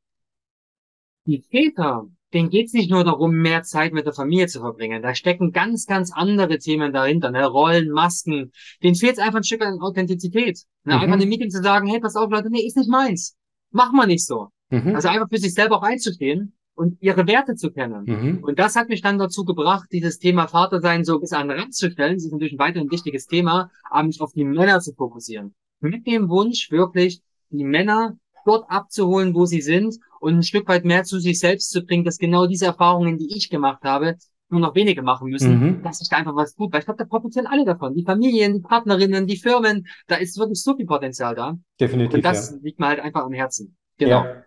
Die 1.26 1.42
Väter, 1.42 2.08
denen 2.34 2.50
geht's 2.50 2.74
nicht 2.74 2.90
nur 2.90 3.04
darum, 3.04 3.36
mehr 3.36 3.64
Zeit 3.64 3.94
mit 3.94 4.06
der 4.06 4.14
Familie 4.14 4.48
zu 4.48 4.60
verbringen. 4.60 5.02
Da 5.02 5.14
stecken 5.14 5.52
ganz, 5.52 5.86
ganz 5.86 6.12
andere 6.14 6.58
Themen 6.58 6.94
dahinter, 6.94 7.32
ne? 7.32 7.46
Rollen, 7.46 7.92
Masken. 7.92 8.52
Denen 8.82 8.96
fehlt 8.96 9.20
einfach 9.20 9.40
ein 9.40 9.44
Stück 9.44 9.62
an 9.62 9.82
Authentizität. 9.82 10.64
Ne? 10.84 10.96
Mhm. 10.96 11.02
Einfach 11.02 11.20
in 11.20 11.30
Meeting 11.30 11.50
zu 11.50 11.62
sagen, 11.62 11.88
hey, 11.88 12.00
pass 12.00 12.16
auf, 12.16 12.30
Leute, 12.32 12.50
nee, 12.50 12.66
ist 12.66 12.78
nicht 12.78 12.90
meins. 12.90 13.36
Mach 13.72 13.92
mal 13.92 14.08
nicht 14.08 14.26
so. 14.26 14.48
Mhm. 14.70 14.96
Also 14.96 15.10
einfach 15.10 15.30
für 15.30 15.38
sich 15.38 15.54
selber 15.54 15.78
auch 15.78 15.84
einzustehen 15.84 16.57
und 16.78 17.02
ihre 17.02 17.26
Werte 17.26 17.56
zu 17.56 17.72
kennen. 17.72 18.04
Mhm. 18.06 18.44
Und 18.44 18.60
das 18.60 18.76
hat 18.76 18.88
mich 18.88 19.02
dann 19.02 19.18
dazu 19.18 19.46
gebracht, 19.46 19.90
dieses 19.92 20.20
Thema 20.20 20.48
Vatersein 20.48 21.04
so 21.04 21.20
bis 21.20 21.34
an 21.34 21.48
den 21.48 21.60
Rand 21.60 21.74
zu 21.74 21.90
stellen. 21.90 22.14
Das 22.14 22.26
ist 22.26 22.32
natürlich 22.32 22.54
ein 22.54 22.60
weiteres 22.60 22.92
wichtiges 22.92 23.26
Thema, 23.26 23.72
aber 23.90 24.04
mich 24.04 24.22
auf 24.22 24.32
die 24.34 24.44
Männer 24.44 24.80
zu 24.80 24.94
fokussieren. 24.94 25.56
Mit 25.80 26.06
dem 26.06 26.30
Wunsch, 26.30 26.70
wirklich 26.70 27.22
die 27.50 27.64
Männer 27.64 28.16
dort 28.46 28.70
abzuholen, 28.70 29.34
wo 29.34 29.46
sie 29.46 29.62
sind 29.62 29.98
und 30.20 30.36
ein 30.36 30.44
Stück 30.44 30.68
weit 30.68 30.86
mehr 30.86 31.04
zu 31.04 31.20
sich 31.20 31.40
selbst 31.40 31.72
zu 31.72 31.84
bringen, 31.84 32.06
dass 32.06 32.20
genau 32.20 32.46
diese 32.46 32.68
Erfahrungen, 32.68 33.18
die 33.18 33.36
ich 33.36 33.50
gemacht 33.50 33.82
habe, 33.84 34.16
nur 34.50 34.62
noch 34.62 34.76
wenige 34.76 35.02
machen 35.02 35.30
müssen, 35.30 35.60
mhm. 35.60 35.84
dass 35.84 35.98
sich 35.98 36.10
da 36.10 36.18
einfach 36.18 36.36
was 36.36 36.54
tut. 36.54 36.72
Weil 36.72 36.82
ich 36.82 36.86
glaube, 36.86 37.00
da 37.00 37.06
profitieren 37.06 37.48
alle 37.48 37.66
davon. 37.66 37.96
Die 37.96 38.06
Familien, 38.06 38.54
die 38.54 38.62
Partnerinnen, 38.62 39.26
die 39.26 39.38
Firmen, 39.38 39.88
da 40.06 40.16
ist 40.16 40.38
wirklich 40.38 40.62
so 40.62 40.76
viel 40.76 40.86
Potenzial 40.86 41.34
da. 41.34 41.58
Definitiv. 41.80 42.14
Und 42.14 42.26
das 42.26 42.52
ja. 42.52 42.58
liegt 42.62 42.80
mir 42.80 42.88
halt 42.88 43.00
einfach 43.00 43.26
am 43.26 43.34
Herzen. 43.34 43.76
Genau. 43.98 44.24
Ja. 44.24 44.44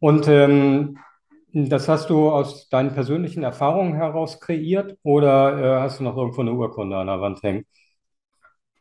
Und 0.00 0.26
ähm, 0.28 0.98
das 1.54 1.88
hast 1.88 2.10
du 2.10 2.30
aus 2.30 2.68
deinen 2.68 2.92
persönlichen 2.92 3.44
Erfahrungen 3.44 3.94
heraus 3.94 4.40
kreiert 4.40 4.98
oder 5.02 5.58
äh, 5.58 5.80
hast 5.80 6.00
du 6.00 6.04
noch 6.04 6.16
irgendwo 6.16 6.40
eine 6.40 6.52
Urkunde 6.52 6.96
an 6.96 7.06
der 7.06 7.20
Wand 7.20 7.42
hängen? 7.42 7.64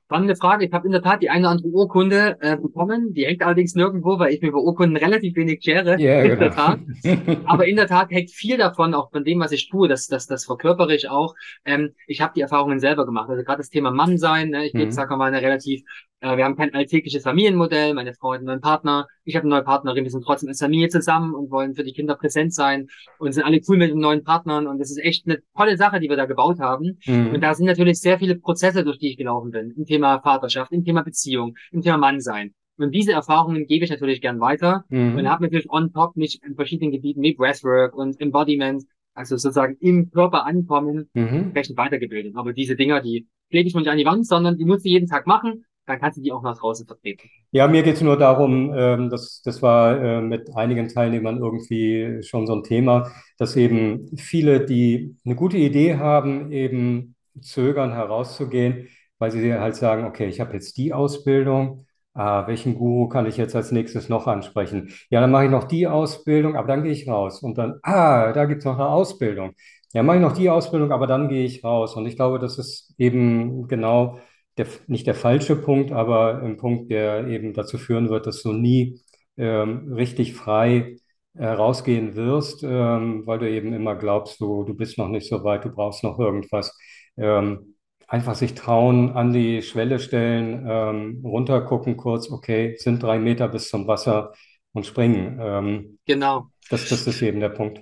Spannende 0.06 0.36
Frage. 0.36 0.66
Ich 0.66 0.74
habe 0.74 0.86
in 0.86 0.92
der 0.92 1.02
Tat 1.02 1.22
die 1.22 1.30
eine 1.30 1.42
oder 1.42 1.52
andere 1.52 1.68
Urkunde 1.70 2.38
äh, 2.42 2.58
bekommen. 2.58 3.14
Die 3.14 3.26
hängt 3.26 3.42
allerdings 3.42 3.74
nirgendwo, 3.74 4.20
weil 4.20 4.34
ich 4.34 4.42
mir 4.42 4.50
über 4.50 4.62
Urkunden 4.62 4.98
relativ 4.98 5.36
wenig 5.36 5.64
schere. 5.64 6.00
Ja, 6.00 6.22
in 6.22 6.30
genau. 6.30 6.40
der 6.40 6.52
Tat. 6.52 6.80
Aber 7.46 7.68
in 7.68 7.76
der 7.78 7.88
Tat 7.88 8.12
hängt 8.12 8.30
viel 8.30 8.58
davon, 8.58 8.94
auch 8.94 9.12
von 9.12 9.24
dem, 9.24 9.40
was 9.40 9.52
ich 9.52 9.70
tue. 9.70 9.88
Das, 9.88 10.08
das, 10.08 10.28
das 10.28 10.46
verkörpere 10.46 10.94
ich 10.94 11.10
auch. 11.10 11.36
Ähm, 11.66 11.94
ich 12.06 12.22
habe 12.22 12.34
die 12.36 12.42
Erfahrungen 12.42 12.80
selber 12.80 13.06
gemacht. 13.06 13.30
Also 13.30 13.44
gerade 13.44 13.60
das 13.60 13.70
Thema 13.70 13.92
Mann 13.92 14.18
sein. 14.18 14.50
Ne? 14.50 14.68
Ich 14.68 14.74
bin, 14.74 14.86
mhm. 14.86 14.92
sag 14.92 15.10
mal, 15.10 15.26
eine 15.26 15.42
relativ 15.42 15.84
Äh, 16.24 16.38
wir 16.38 16.46
haben 16.46 16.56
kein 16.56 16.74
alltägliches 16.74 17.24
Familienmodell. 17.24 17.94
Meine 17.94 18.14
Frau 18.14 18.32
hat 18.32 18.38
einen 18.38 18.48
neuen 18.48 18.62
Partner, 18.62 19.08
ich 19.26 19.36
habe 19.36 19.44
eine 19.44 19.56
neue 19.56 19.64
Partnerin. 19.64 20.06
Wir 20.06 20.12
sind 20.12 20.24
trotzdem 20.24 20.50
als 20.50 20.60
Familie 20.60 20.88
zusammen 20.88 21.36
und 21.36 21.52
wollen 21.52 21.76
für 21.76 21.84
die 21.84 21.92
Kinder 21.92 22.16
präsent 22.16 22.54
sein 22.54 22.88
und 23.20 23.34
sind 23.34 23.44
alle 23.44 23.60
cool 23.68 23.78
mit 23.78 23.92
den 23.92 24.00
neuen 24.00 24.24
Partnern. 24.24 24.66
Und 24.68 24.80
das 24.80 24.90
ist 24.90 25.04
echt 25.04 25.28
eine 25.28 25.40
tolle 25.56 25.76
Sache, 25.76 26.00
die 26.00 26.10
wir 26.10 26.16
da 26.16 26.26
gebaut 26.26 26.60
haben. 26.60 26.98
Mhm. 27.06 27.34
Und 27.34 27.42
da 27.42 27.54
sind 27.54 27.66
natürlich 27.66 28.00
sehr 28.00 28.20
viele 28.20 28.36
Prozesse, 28.36 28.86
durch 28.86 29.00
die 29.00 29.10
ich 29.10 29.18
gelaufen 29.18 29.52
bin. 29.52 29.74
Im 29.76 29.86
Thema 29.86 30.22
Vaterschaft, 30.22 30.72
im 30.72 30.86
Thema 30.86 31.04
Beziehung, 31.04 31.56
im 31.72 31.82
Thema 31.82 31.98
Mannsein. 31.98 32.54
Und 32.78 32.96
diese 32.96 33.12
Erfahrungen 33.12 33.68
gebe 33.68 33.84
ich 33.84 33.92
natürlich 33.92 34.22
gern 34.22 34.40
weiter 34.40 34.86
mhm. 34.90 35.18
und 35.18 35.30
habe 35.30 35.44
natürlich 35.44 35.70
on 35.70 35.92
top 35.92 36.16
mich 36.16 36.40
in 36.44 36.56
verschiedenen 36.56 36.92
Gebieten 36.92 37.22
wie 37.22 37.36
Breathwork 37.36 37.96
und 37.96 38.20
Embodiment, 38.20 38.84
also 39.14 39.36
sozusagen 39.36 39.76
im 39.80 40.10
Körper 40.10 40.46
ankommen, 40.46 41.10
mhm. 41.14 41.28
entsprechend 41.28 41.78
weitergebildet. 41.78 42.36
Aber 42.36 42.54
diese 42.54 42.76
Dinger, 42.76 43.02
die 43.02 43.28
klebe 43.52 43.68
ich 43.68 43.76
mir 43.76 43.82
nicht 43.82 43.92
an 43.92 43.98
die 43.98 44.06
Wand, 44.06 44.26
sondern 44.26 44.58
die 44.58 44.66
muss 44.66 44.86
ich 44.86 44.92
jeden 44.92 45.08
Tag 45.08 45.28
machen 45.28 45.66
dann 45.86 46.00
kannst 46.00 46.18
du 46.18 46.22
die 46.22 46.32
auch 46.32 46.42
nach 46.44 46.58
draußen 46.58 46.88
vertreten. 46.88 47.30
Ja, 47.52 47.68
mir 47.68 47.84
geht 47.84 47.96
es 47.96 48.02
nur 48.02 48.18
darum, 48.18 48.74
ähm, 48.76 49.10
dass, 49.10 49.42
das 49.44 49.62
war 49.62 50.00
äh, 50.02 50.22
mit 50.22 50.56
einigen 50.56 50.88
Teilnehmern 50.88 51.38
irgendwie 51.38 52.24
schon 52.24 52.48
so 52.48 52.56
ein 52.56 52.64
Thema, 52.64 53.12
dass 53.38 53.56
eben 53.56 54.10
viele, 54.18 54.66
die 54.66 55.16
eine 55.26 55.36
gute 55.36 55.58
Idee 55.58 55.98
haben, 55.98 56.52
eben 56.52 57.16
zögern 57.42 57.94
herauszugehen, 57.94 58.88
weil 59.20 59.32
sie 59.32 59.54
halt 59.54 59.76
sagen, 59.76 60.06
okay, 60.06 60.28
ich 60.28 60.40
habe 60.40 60.54
jetzt 60.54 60.78
die 60.78 60.94
Ausbildung, 60.94 61.86
ah, 62.14 62.48
welchen 62.48 62.76
Guru 62.76 63.08
kann 63.10 63.26
ich 63.26 63.38
jetzt 63.38 63.56
als 63.56 63.72
nächstes 63.72 64.10
noch 64.10 64.28
ansprechen? 64.28 64.90
Ja, 65.10 65.22
dann 65.22 65.32
mache 65.32 65.46
ich 65.46 65.52
noch 65.52 65.64
die 65.66 65.88
Ausbildung, 65.88 66.56
aber 66.56 66.68
dann 66.68 66.84
gehe 66.84 66.92
ich 66.92 67.08
raus. 67.08 67.42
Und 67.42 67.58
dann, 67.58 67.80
ah, 67.84 68.32
da 68.34 68.46
gibt 68.46 68.60
es 68.60 68.66
noch 68.66 68.76
eine 68.76 68.88
Ausbildung. 68.88 69.54
Ja, 69.94 70.04
mache 70.04 70.18
ich 70.18 70.22
noch 70.22 70.34
die 70.34 70.50
Ausbildung, 70.50 70.92
aber 70.92 71.08
dann 71.08 71.28
gehe 71.30 71.46
ich 71.46 71.64
raus. 71.64 71.96
Und 71.96 72.06
ich 72.06 72.16
glaube, 72.16 72.40
das 72.40 72.58
ist 72.58 72.94
eben 72.98 73.68
genau 73.68 74.20
der, 74.58 74.68
nicht 74.88 75.08
der 75.08 75.16
falsche 75.16 75.56
Punkt, 75.56 75.92
aber 75.92 76.42
ein 76.42 76.58
Punkt, 76.58 76.92
der 76.92 77.28
eben 77.28 77.54
dazu 77.54 77.78
führen 77.78 78.10
wird, 78.10 78.28
dass 78.28 78.42
du 78.44 78.54
nie 78.54 79.02
ähm, 79.38 79.94
richtig 79.94 80.34
frei 80.34 80.98
äh, 81.34 81.48
rausgehen 81.48 82.16
wirst, 82.16 82.64
ähm, 82.64 83.26
weil 83.26 83.40
du 83.40 83.50
eben 83.50 83.74
immer 83.74 83.96
glaubst, 83.96 84.40
du, 84.40 84.64
du 84.64 84.76
bist 84.76 84.98
noch 84.98 85.08
nicht 85.08 85.28
so 85.28 85.44
weit, 85.44 85.66
du 85.66 85.70
brauchst 85.70 86.04
noch 86.04 86.20
irgendwas. 86.20 86.78
Ähm, 87.18 87.76
einfach 88.08 88.36
sich 88.36 88.54
trauen, 88.54 89.12
an 89.14 89.34
die 89.34 89.64
Schwelle 89.64 89.98
stellen, 89.98 90.68
ähm, 90.70 91.22
runtergucken 91.26 91.98
kurz, 91.98 92.30
okay, 92.30 92.76
sind 92.78 93.02
drei 93.02 93.18
Meter 93.18 93.48
bis 93.48 93.70
zum 93.70 93.88
Wasser 93.88 94.34
und 94.74 94.86
springen. 94.86 95.40
Ähm, 95.42 96.00
genau. 96.06 96.48
Das, 96.70 96.90
das 96.90 97.08
ist 97.08 97.22
eben 97.22 97.40
der 97.40 97.50
Punkt. 97.50 97.82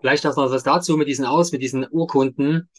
Vielleicht 0.00 0.26
auch 0.26 0.36
noch 0.36 0.50
was 0.50 0.62
dazu 0.62 0.96
mit 0.96 1.08
diesen 1.08 1.26
Aus, 1.26 1.52
mit 1.52 1.60
diesen 1.60 1.86
Urkunden 1.90 2.70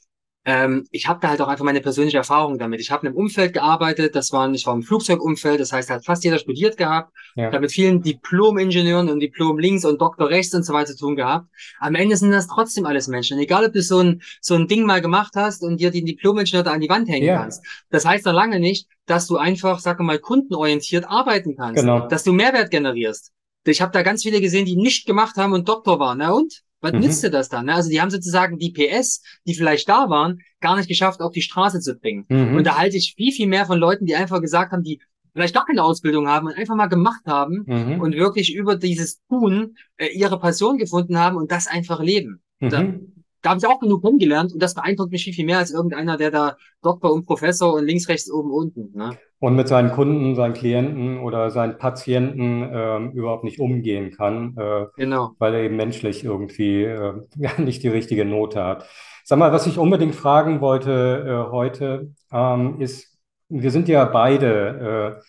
ähm, 0.44 0.88
ich 0.90 1.08
habe 1.08 1.20
da 1.20 1.30
halt 1.30 1.42
auch 1.42 1.48
einfach 1.48 1.64
meine 1.64 1.82
persönliche 1.82 2.18
Erfahrung 2.18 2.58
damit. 2.58 2.82
Ich 2.82 2.90
habe 2.90 3.06
in 3.06 3.10
einem 3.10 3.18
Umfeld 3.18 3.54
gearbeitet, 3.54 4.16
das 4.16 4.32
war, 4.32 4.52
ich 4.52 4.66
war 4.66 4.74
im 4.74 4.82
Flugzeugumfeld, 4.82 5.60
das 5.60 5.72
heißt, 5.72 5.92
hat 5.92 6.04
fast 6.04 6.24
jeder 6.24 6.40
studiert 6.40 6.78
gehabt, 6.78 7.14
ja. 7.36 7.46
habe 7.46 7.60
mit 7.60 7.72
vielen 7.72 8.02
Diplom-Ingenieuren 8.02 9.10
und 9.10 9.20
Diplom 9.20 9.60
links 9.60 9.86
und 9.86 10.02
Doktor 10.02 10.30
rechts 10.30 10.54
und 10.56 10.64
so 10.64 10.74
weiter 10.74 10.94
zu 10.94 10.98
tun 10.98 11.16
gehabt. 11.16 11.48
Am 11.80 11.94
Ende 11.94 12.18
sind 12.18 12.32
das 12.32 12.48
trotzdem 12.48 12.88
alles 12.88 13.08
Menschen. 13.08 13.38
egal, 13.38 13.66
ob 13.66 13.74
du 13.74 13.82
so 13.84 14.00
ein, 14.00 14.24
so 14.42 14.56
ein 14.56 14.68
Ding 14.68 14.86
mal 14.86 15.02
gemacht 15.02 15.34
hast 15.36 15.62
und 15.62 15.80
dir 15.80 15.92
den 15.92 16.06
Diplom-Ingenieur 16.06 16.64
da 16.64 16.72
an 16.72 16.82
die 16.82 16.90
Wand 16.90 17.08
hängen 17.08 17.28
ja. 17.28 17.38
kannst. 17.38 17.64
Das 17.92 18.06
heißt 18.06 18.26
noch 18.26 18.34
lange 18.34 18.60
nicht, 18.60 18.88
dass 19.06 19.28
du 19.28 19.38
einfach, 19.38 19.80
sag 19.80 20.00
mal, 20.00 20.18
kundenorientiert 20.18 21.06
arbeiten 21.08 21.56
kannst. 21.56 21.82
Genau. 21.82 22.08
Dass 22.08 22.24
du 22.24 22.34
Mehrwert 22.34 22.72
generierst. 22.72 23.32
Ich 23.66 23.82
habe 23.82 23.92
da 23.92 24.02
ganz 24.02 24.24
viele 24.24 24.42
gesehen, 24.42 24.66
die 24.66 24.76
nicht 24.76 25.06
gemacht 25.06 25.36
haben 25.38 25.54
und 25.54 25.70
Doktor 25.70 26.00
waren. 26.00 26.18
Na 26.18 26.32
und? 26.32 26.64
Was 26.82 26.94
mhm. 26.94 27.00
nützt 27.00 27.24
dir 27.24 27.30
das 27.30 27.50
dann? 27.50 27.68
Ne? 27.68 27.74
Also 27.74 27.90
die 27.90 28.02
haben 28.02 28.10
sozusagen 28.10 28.58
die 28.58 28.72
PS, 28.72 29.22
die 29.46 29.54
vielleicht 29.54 29.88
da 29.88 30.10
waren, 30.10 30.40
gar 30.60 30.76
nicht 30.76 30.90
geschafft, 30.90 31.22
auf 31.22 31.32
die 31.32 31.42
Straße 31.42 31.80
zu 31.80 31.96
bringen. 31.96 32.26
Mhm. 32.28 32.56
Und 32.56 32.68
da 32.68 32.78
halte 32.78 32.98
ich 32.98 33.14
viel, 33.16 33.32
viel 33.32 33.48
mehr 33.48 33.66
von 33.66 33.80
Leuten, 33.80 34.06
die 34.06 34.16
einfach 34.16 34.42
gesagt 34.42 34.72
haben, 34.72 34.84
die 34.84 35.00
vielleicht 35.34 35.56
gar 35.56 35.66
keine 35.66 35.84
Ausbildung 35.84 36.28
haben 36.28 36.48
und 36.48 36.58
einfach 36.58 36.76
mal 36.76 36.88
gemacht 36.88 37.22
haben 37.26 37.64
mhm. 37.66 38.02
und 38.02 38.16
wirklich 38.16 38.54
über 38.54 38.76
dieses 38.76 39.22
Tun 39.28 39.76
äh, 39.98 40.08
ihre 40.08 40.40
Passion 40.40 40.78
gefunden 40.78 41.18
haben 41.18 41.38
und 41.38 41.52
das 41.52 41.68
einfach 41.68 42.02
leben. 42.02 42.42
Mhm. 42.60 43.21
Da, 43.42 43.52
habe 43.52 43.60
ich 43.60 43.68
auch 43.68 43.80
genug 43.80 44.04
kennengelernt 44.04 44.54
und 44.54 44.62
das 44.62 44.74
beeindruckt 44.76 45.12
mich 45.12 45.24
viel, 45.24 45.34
viel 45.34 45.46
mehr 45.46 45.58
als 45.58 45.72
irgendeiner, 45.72 46.18
der 46.18 46.32
da 46.32 46.58
Doktor 46.82 47.12
und 47.12 47.26
Professor 47.26 47.74
und 47.74 47.86
links, 47.86 48.08
rechts, 48.08 48.32
oben, 48.32 48.52
unten. 48.52 48.98
Ne? 48.98 49.18
Und 49.40 49.56
mit 49.56 49.68
seinen 49.68 49.92
Kunden, 49.92 50.36
seinen 50.36 50.54
Klienten 50.54 51.20
oder 51.20 51.50
seinen 51.50 51.78
Patienten 51.78 52.70
ähm, 52.72 53.12
überhaupt 53.12 53.44
nicht 53.44 53.60
umgehen 53.60 54.12
kann, 54.12 54.56
äh, 54.58 54.86
genau. 54.96 55.32
weil 55.40 55.56
er 55.56 55.62
eben 55.62 55.76
menschlich 55.76 56.24
irgendwie 56.24 56.84
äh, 56.84 57.14
nicht 57.58 57.84
die 57.84 57.90
richtige 57.90 58.26
Note 58.26 58.64
hat. 58.64 58.86
Sag 59.24 59.40
mal, 59.40 59.52
was 59.52 59.68
ich 59.68 59.78
unbedingt 59.78 60.16
fragen 60.16 60.62
wollte 60.62 61.48
äh, 61.48 61.52
heute, 61.52 62.12
ähm, 62.32 62.80
ist, 62.80 63.20
wir 63.50 63.72
sind 63.72 63.88
ja 63.88 64.06
beide 64.06 65.20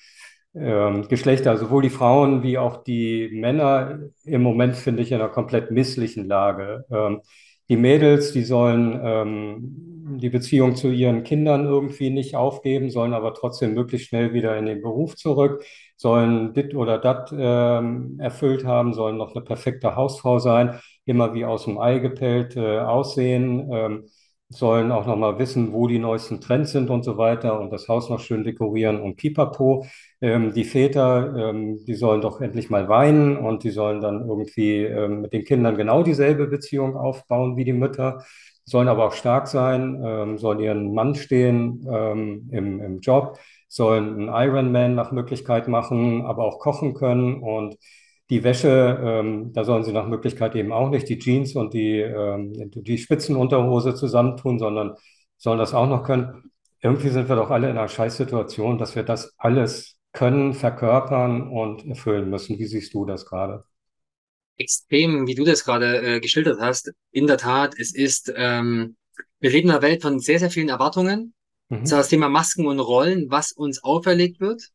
äh, 0.55 0.59
äh, 0.59 1.03
Geschlechter, 1.09 1.57
sowohl 1.57 1.83
die 1.83 1.91
Frauen 1.91 2.43
wie 2.43 2.59
auch 2.59 2.83
die 2.85 3.31
Männer 3.33 4.01
im 4.25 4.43
Moment, 4.43 4.77
finde 4.77 5.03
ich, 5.03 5.13
in 5.13 5.21
einer 5.21 5.31
komplett 5.31 5.71
misslichen 5.71 6.27
Lage. 6.27 6.85
Ähm, 6.91 7.23
die 7.73 7.77
Mädels, 7.79 8.33
die 8.33 8.45
sollen 8.45 9.01
ähm, 9.03 10.19
die 10.21 10.29
Beziehung 10.29 10.77
zu 10.77 10.91
ihren 10.91 11.23
Kindern 11.25 11.65
irgendwie 11.65 12.11
nicht 12.11 12.37
aufgeben, 12.37 12.91
sollen 12.91 13.15
aber 13.15 13.33
trotzdem 13.35 13.73
möglichst 13.75 14.09
schnell 14.09 14.35
wieder 14.35 14.59
in 14.59 14.67
den 14.67 14.83
Beruf 14.83 15.17
zurück, 15.17 15.65
sollen 15.97 16.53
dit 16.53 16.75
oder 16.75 16.99
dat 16.99 17.33
ähm, 17.35 18.19
erfüllt 18.21 18.65
haben, 18.67 18.93
sollen 18.93 19.17
noch 19.17 19.35
eine 19.35 19.43
perfekte 19.45 19.97
Hausfrau 19.97 20.39
sein, 20.39 20.79
immer 21.07 21.33
wie 21.35 21.47
aus 21.47 21.65
dem 21.65 21.79
Ei 21.79 21.99
gepellt 21.99 22.57
äh, 22.57 22.81
aussehen. 22.81 23.71
Ähm, 23.73 24.05
sollen 24.49 24.93
auch 24.93 25.07
noch 25.07 25.17
mal 25.17 25.39
wissen, 25.39 25.73
wo 25.73 25.87
die 25.89 25.99
neuesten 25.99 26.41
Trends 26.43 26.73
sind 26.73 26.91
und 26.91 27.05
so 27.05 27.17
weiter 27.17 27.59
und 27.59 27.71
das 27.71 27.89
Haus 27.89 28.11
noch 28.11 28.21
schön 28.21 28.45
dekorieren 28.45 29.01
und 29.01 29.17
pipapo. 29.17 29.87
Ähm, 30.23 30.53
die 30.53 30.65
Väter, 30.65 31.35
ähm, 31.37 31.85
die 31.85 31.95
sollen 31.95 32.21
doch 32.21 32.41
endlich 32.41 32.71
mal 32.71 32.89
weinen 32.89 33.37
und 33.37 33.65
die 33.65 33.71
sollen 33.71 34.01
dann 34.01 34.21
irgendwie 34.29 34.85
ähm, 34.85 35.23
mit 35.23 35.33
den 35.33 35.45
Kindern 35.45 35.77
genau 35.77 36.05
dieselbe 36.05 36.47
Beziehung 36.47 36.97
aufbauen 36.97 37.57
wie 37.57 37.65
die 37.65 37.73
Mütter, 37.73 38.25
sollen 38.65 38.87
aber 38.87 39.07
auch 39.07 39.15
stark 39.15 39.49
sein, 39.49 40.01
ähm, 40.05 40.39
sollen 40.39 40.61
ihren 40.61 40.95
Mann 40.95 41.17
stehen 41.17 41.85
ähm, 41.91 42.49
im, 42.53 42.81
im 42.81 43.01
Job, 43.01 43.41
sollen 43.67 44.31
einen 44.31 44.49
Ironman 44.49 44.95
nach 44.95 45.11
Möglichkeit 45.11 45.67
machen, 45.67 46.23
aber 46.25 46.45
auch 46.45 46.61
kochen 46.61 46.95
können 46.95 47.43
und 47.43 47.77
die 48.31 48.45
Wäsche, 48.45 49.01
ähm, 49.03 49.53
da 49.53 49.65
sollen 49.65 49.83
sie 49.83 49.93
nach 49.93 50.07
Möglichkeit 50.07 50.55
eben 50.55 50.73
auch 50.73 50.91
nicht 50.91 51.09
die 51.09 51.19
Jeans 51.19 51.57
und 51.57 51.75
die, 51.75 51.99
ähm, 51.99 52.53
die 52.55 52.99
Spitzenunterhose 52.99 53.95
zusammentun, 53.97 54.61
sondern 54.61 54.95
sollen 55.37 55.59
das 55.59 55.75
auch 55.75 55.89
noch 55.89 56.05
können. 56.05 56.53
Irgendwie 56.81 57.09
sind 57.09 57.29
wir 57.29 57.37
doch 57.37 57.51
alle 57.51 57.71
in 57.71 57.77
einer 57.77 57.89
Scheißsituation, 57.89 58.79
dass 58.79 58.95
wir 58.95 59.03
das 59.03 59.35
alles 59.37 59.99
können, 60.13 60.55
verkörpern 60.55 61.49
und 61.49 61.87
erfüllen 61.87 62.29
müssen. 62.29 62.59
Wie 62.59 62.67
siehst 62.67 62.95
du 62.95 63.05
das 63.05 63.27
gerade? 63.27 63.65
Extrem, 64.59 65.27
wie 65.27 65.35
du 65.35 65.45
das 65.45 65.65
gerade 65.65 66.03
äh, 66.03 66.21
geschildert 66.21 66.61
hast. 66.61 66.93
In 67.11 67.27
der 67.27 67.39
Tat, 67.39 67.75
es 67.79 67.95
ist, 67.95 68.33
ähm, 68.37 68.97
wir 69.41 69.51
leben 69.51 69.69
in 69.69 69.75
einer 69.75 69.83
Welt 69.83 70.03
von 70.03 70.19
sehr, 70.21 70.39
sehr 70.39 70.51
vielen 70.51 70.69
Erwartungen. 70.69 71.35
Mhm. 71.69 71.81
Das, 71.81 71.91
das 71.91 72.09
Thema 72.09 72.29
Masken 72.29 72.67
und 72.67 72.79
Rollen, 72.79 73.31
was 73.31 73.53
uns 73.53 73.83
auferlegt 73.83 74.41
wird. 74.41 74.69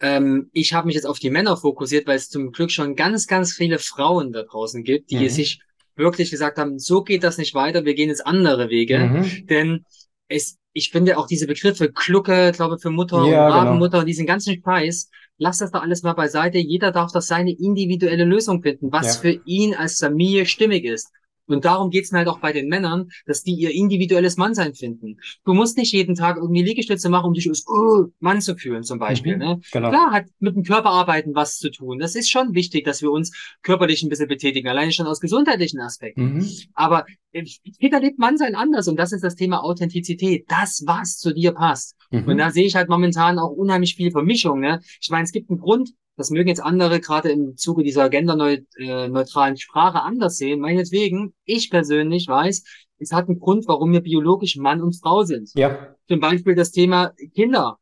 Ähm, 0.00 0.50
ich 0.52 0.74
habe 0.74 0.86
mich 0.86 0.96
jetzt 0.96 1.06
auf 1.06 1.18
die 1.18 1.30
Männer 1.30 1.56
fokussiert, 1.56 2.06
weil 2.06 2.16
es 2.16 2.28
zum 2.28 2.52
Glück 2.52 2.70
schon 2.70 2.96
ganz, 2.96 3.26
ganz 3.26 3.54
viele 3.54 3.78
Frauen 3.78 4.32
da 4.32 4.42
draußen 4.42 4.84
gibt, 4.84 5.10
die 5.10 5.16
mhm. 5.16 5.28
sich 5.28 5.60
wirklich 5.96 6.30
gesagt 6.30 6.58
haben, 6.58 6.78
so 6.78 7.02
geht 7.02 7.22
das 7.22 7.38
nicht 7.38 7.54
weiter, 7.54 7.84
wir 7.84 7.94
gehen 7.94 8.08
jetzt 8.08 8.26
andere 8.26 8.68
Wege. 8.68 8.98
Mhm. 8.98 9.46
Denn 9.46 9.84
es, 10.28 10.58
ich 10.74 10.90
finde 10.90 11.16
auch 11.16 11.26
diese 11.26 11.46
Begriffe 11.46 11.90
Klucke, 11.90 12.52
glaube 12.52 12.78
für 12.78 12.90
Mutter 12.90 13.24
ja, 13.24 13.46
und 13.46 13.52
Abendmutter, 13.52 13.98
genau. 13.98 14.04
diesen 14.04 14.26
ganzen 14.26 14.60
Scheiß, 14.62 15.08
lass 15.38 15.58
das 15.58 15.70
doch 15.70 15.82
alles 15.82 16.02
mal 16.02 16.12
beiseite. 16.14 16.58
Jeder 16.58 16.90
darf 16.90 17.12
doch 17.12 17.22
seine 17.22 17.52
individuelle 17.52 18.24
Lösung 18.24 18.60
finden, 18.60 18.92
was 18.92 19.16
ja. 19.16 19.20
für 19.22 19.40
ihn 19.46 19.74
als 19.74 19.98
Familie 19.98 20.46
stimmig 20.46 20.84
ist. 20.84 21.12
Und 21.46 21.64
darum 21.64 21.90
geht's 21.90 22.12
mir 22.12 22.18
halt 22.18 22.28
auch 22.28 22.38
bei 22.38 22.52
den 22.52 22.68
Männern, 22.68 23.10
dass 23.26 23.42
die 23.42 23.54
ihr 23.54 23.70
individuelles 23.70 24.36
Mannsein 24.36 24.74
finden. 24.74 25.18
Du 25.44 25.52
musst 25.52 25.76
nicht 25.76 25.92
jeden 25.92 26.14
Tag 26.14 26.36
irgendwie 26.36 26.62
Liegestütze 26.62 27.08
machen, 27.08 27.26
um 27.26 27.34
dich 27.34 27.48
als 27.48 27.66
oh, 27.66 28.06
Mann 28.20 28.40
zu 28.40 28.56
fühlen, 28.56 28.82
zum 28.82 28.98
Beispiel. 28.98 29.34
Mhm, 29.34 29.42
ne? 29.42 29.60
genau. 29.72 29.90
Klar, 29.90 30.10
hat 30.12 30.26
mit 30.38 30.56
dem 30.56 30.62
Körperarbeiten 30.62 31.34
was 31.34 31.58
zu 31.58 31.70
tun. 31.70 31.98
Das 31.98 32.14
ist 32.14 32.30
schon 32.30 32.54
wichtig, 32.54 32.84
dass 32.84 33.02
wir 33.02 33.10
uns 33.10 33.32
körperlich 33.62 34.02
ein 34.02 34.08
bisschen 34.08 34.28
betätigen, 34.28 34.68
alleine 34.68 34.92
schon 34.92 35.06
aus 35.06 35.20
gesundheitlichen 35.20 35.80
Aspekten. 35.80 36.34
Mhm. 36.34 36.48
Aber 36.74 37.04
äh, 37.32 37.44
jeder 37.78 38.00
lebt 38.00 38.18
Mannsein 38.18 38.54
anders 38.54 38.88
und 38.88 38.96
das 38.96 39.12
ist 39.12 39.24
das 39.24 39.34
Thema 39.34 39.62
Authentizität. 39.62 40.46
Das, 40.48 40.84
was 40.86 41.18
zu 41.18 41.34
dir 41.34 41.52
passt. 41.52 41.96
Mhm. 42.10 42.24
Und 42.24 42.38
da 42.38 42.50
sehe 42.50 42.66
ich 42.66 42.74
halt 42.74 42.88
momentan 42.88 43.38
auch 43.38 43.50
unheimlich 43.50 43.96
viel 43.96 44.10
Vermischung. 44.10 44.60
Ne? 44.60 44.80
Ich 45.00 45.10
meine, 45.10 45.24
es 45.24 45.32
gibt 45.32 45.50
einen 45.50 45.58
Grund, 45.58 45.90
das 46.16 46.30
mögen 46.30 46.48
jetzt 46.48 46.62
andere 46.62 47.00
gerade 47.00 47.30
im 47.30 47.56
Zuge 47.56 47.82
dieser 47.82 48.08
genderneutralen 48.08 49.56
Sprache 49.56 50.02
anders 50.02 50.36
sehen. 50.36 50.60
Meinetwegen, 50.60 51.34
ich 51.44 51.70
persönlich 51.70 52.28
weiß, 52.28 52.62
es 52.98 53.12
hat 53.12 53.28
einen 53.28 53.40
Grund, 53.40 53.66
warum 53.66 53.92
wir 53.92 54.00
biologisch 54.00 54.56
Mann 54.56 54.80
und 54.80 54.98
Frau 55.00 55.24
sind. 55.24 55.50
Ja. 55.54 55.94
Zum 56.08 56.20
Beispiel 56.20 56.54
das 56.54 56.70
Thema 56.70 57.12
Kinder. 57.34 57.78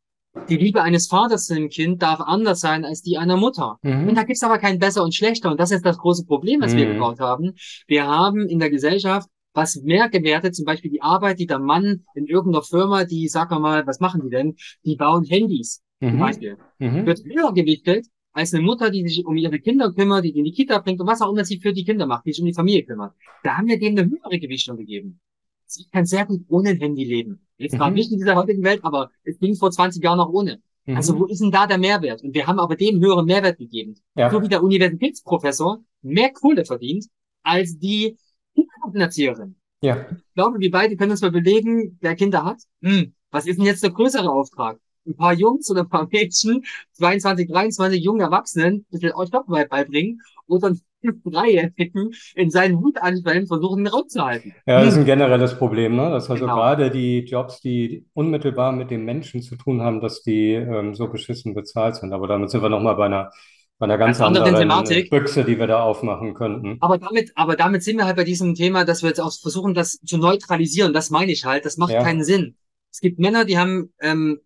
Die 0.49 0.57
Liebe 0.57 0.81
eines 0.81 1.07
Vaters 1.07 1.45
zu 1.45 1.53
einem 1.53 1.69
Kind 1.69 2.01
darf 2.01 2.19
anders 2.19 2.59
sein 2.59 2.85
als 2.85 3.03
die 3.03 3.17
einer 3.19 3.37
Mutter. 3.37 3.77
Mhm. 3.83 4.09
Und 4.09 4.15
da 4.15 4.23
gibt's 4.23 4.41
aber 4.41 4.57
kein 4.57 4.79
besser 4.79 5.03
und 5.03 5.13
schlechter. 5.13 5.51
Und 5.51 5.59
das 5.59 5.69
ist 5.69 5.85
das 5.85 5.99
große 5.99 6.25
Problem, 6.25 6.61
was 6.61 6.73
mhm. 6.73 6.77
wir 6.77 6.93
gebaut 6.93 7.19
haben. 7.19 7.53
Wir 7.85 8.07
haben 8.07 8.47
in 8.47 8.57
der 8.57 8.71
Gesellschaft 8.71 9.29
was 9.55 9.75
mehr 9.83 10.09
gewertet, 10.09 10.55
zum 10.55 10.65
Beispiel 10.65 10.89
die 10.89 11.03
Arbeit, 11.03 11.37
die 11.37 11.45
der 11.45 11.59
Mann 11.59 12.05
in 12.15 12.25
irgendeiner 12.25 12.63
Firma, 12.63 13.03
die, 13.03 13.27
sag 13.27 13.51
mal, 13.51 13.85
was 13.85 13.99
machen 13.99 14.21
die 14.23 14.31
denn? 14.31 14.55
Die 14.83 14.95
bauen 14.95 15.23
Handys. 15.25 15.83
zum 16.01 16.17
Beispiel, 16.17 16.57
mhm. 16.79 17.05
wird 17.05 17.23
höher 17.23 17.53
gewichtet 17.53 18.07
als 18.33 18.53
eine 18.53 18.63
Mutter, 18.63 18.89
die 18.89 19.07
sich 19.07 19.25
um 19.25 19.37
ihre 19.37 19.59
Kinder 19.59 19.93
kümmert, 19.93 20.25
die 20.25 20.33
die 20.33 20.39
in 20.39 20.45
die 20.45 20.51
Kita 20.51 20.79
bringt 20.79 20.99
und 20.99 21.07
was 21.07 21.21
auch 21.21 21.31
immer 21.31 21.45
sie 21.45 21.59
für 21.59 21.71
die 21.71 21.85
Kinder 21.85 22.05
macht, 22.05 22.25
die 22.25 22.33
sich 22.33 22.41
um 22.41 22.47
die 22.47 22.53
Familie 22.53 22.83
kümmert. 22.83 23.13
Da 23.43 23.57
haben 23.57 23.67
wir 23.67 23.79
denen 23.79 23.97
eine 23.97 24.09
höhere 24.09 24.39
Gewichtung 24.39 24.77
gegeben. 24.77 25.19
Sie 25.65 25.85
kann 25.91 26.05
sehr 26.05 26.25
gut 26.25 26.41
ohne 26.49 26.71
Handy 26.71 27.03
leben. 27.03 27.45
Jetzt 27.57 27.77
gerade 27.77 27.91
mhm. 27.91 27.97
nicht 27.97 28.11
in 28.11 28.17
dieser 28.17 28.35
heutigen 28.35 28.63
Welt, 28.63 28.83
aber 28.83 29.09
es 29.23 29.39
ging 29.39 29.55
vor 29.55 29.71
20 29.71 30.03
Jahren 30.03 30.17
noch 30.17 30.29
ohne. 30.29 30.61
Mhm. 30.85 30.97
Also 30.97 31.17
wo 31.17 31.25
ist 31.25 31.41
denn 31.41 31.51
da 31.51 31.67
der 31.67 31.77
Mehrwert? 31.77 32.23
Und 32.23 32.33
wir 32.33 32.47
haben 32.47 32.59
aber 32.59 32.75
dem 32.75 32.99
höheren 32.99 33.25
Mehrwert 33.25 33.57
gegeben. 33.57 33.95
Ja. 34.15 34.29
So 34.29 34.41
wie 34.41 34.49
der 34.49 34.63
Universitätsprofessor 34.63 35.83
mehr 36.01 36.31
Kohle 36.33 36.65
verdient 36.65 37.05
als 37.43 37.77
die 37.77 38.17
Kindergartenerzieherin. 38.55 39.55
Ja. 39.81 40.07
Ich 40.11 40.33
glaube, 40.33 40.59
wir 40.59 40.71
beide 40.71 40.95
können 40.95 41.11
uns 41.11 41.21
mal 41.21 41.31
belegen, 41.31 41.97
wer 42.01 42.15
Kinder 42.15 42.43
hat. 42.43 42.61
Hm, 42.81 43.13
was 43.31 43.45
ist 43.45 43.57
denn 43.57 43.65
jetzt 43.65 43.83
der 43.83 43.91
größere 43.91 44.29
Auftrag? 44.29 44.79
Ein 45.05 45.15
paar 45.15 45.33
Jungs 45.33 45.69
oder 45.69 45.81
ein 45.81 45.89
paar 45.89 46.07
Mädchen, 46.11 46.63
22, 46.93 47.49
23 47.49 48.03
jungen 48.03 48.21
Erwachsenen, 48.21 48.75
ein 48.75 48.85
bisschen 48.89 49.11
Stockarbeit 49.27 49.69
beibringen 49.69 50.21
oder 50.47 50.69
ein 50.69 50.81
Dreijährigen 51.25 52.13
in 52.35 52.49
seinen 52.49 52.81
Wutanfällen 52.81 53.47
versuchen, 53.47 53.83
den 53.83 53.93
Raum 53.93 54.07
zu 54.07 54.23
halten. 54.23 54.53
Ja, 54.65 54.79
das 54.79 54.93
ist 54.93 54.99
ein 54.99 55.05
generelles 55.05 55.57
Problem, 55.57 55.95
ne? 55.95 56.09
Dass 56.09 56.29
also 56.29 56.45
genau. 56.45 56.55
gerade 56.55 56.91
die 56.91 57.19
Jobs, 57.19 57.59
die 57.59 58.05
unmittelbar 58.13 58.71
mit 58.71 58.89
dem 58.89 59.03
Menschen 59.03 59.41
zu 59.41 59.55
tun 59.55 59.81
haben, 59.81 59.99
dass 59.99 60.21
die 60.21 60.53
ähm, 60.53 60.95
so 60.95 61.09
beschissen 61.09 61.53
bezahlt 61.53 61.95
sind. 61.95 62.13
Aber 62.13 62.27
damit 62.27 62.49
sind 62.49 62.61
wir 62.61 62.69
nochmal 62.69 62.95
bei 62.95 63.05
einer 63.05 63.31
bei 63.79 63.85
einer 63.85 63.97
ganz, 63.97 64.19
ganz 64.19 64.37
anderen 64.37 64.55
Thematik. 64.55 65.09
Büchse, 65.09 65.43
die 65.43 65.59
wir 65.59 65.67
da 65.67 65.83
aufmachen 65.83 66.35
könnten. 66.35 66.77
Aber 66.79 66.97
damit, 66.99 67.31
aber 67.35 67.55
damit 67.55 67.83
sind 67.83 67.97
wir 67.97 68.05
halt 68.05 68.15
bei 68.15 68.23
diesem 68.23 68.53
Thema, 68.55 68.85
dass 68.85 69.01
wir 69.01 69.09
jetzt 69.09 69.19
auch 69.19 69.33
versuchen, 69.33 69.73
das 69.73 69.99
zu 70.05 70.17
neutralisieren. 70.17 70.93
Das 70.93 71.09
meine 71.09 71.31
ich 71.31 71.43
halt. 71.43 71.65
Das 71.65 71.77
macht 71.77 71.91
ja. 71.91 72.01
keinen 72.01 72.23
Sinn. 72.23 72.55
Es 72.91 73.01
gibt 73.01 73.19
Männer, 73.19 73.43
die 73.43 73.57
haben 73.57 73.91
ähm, 73.99 74.39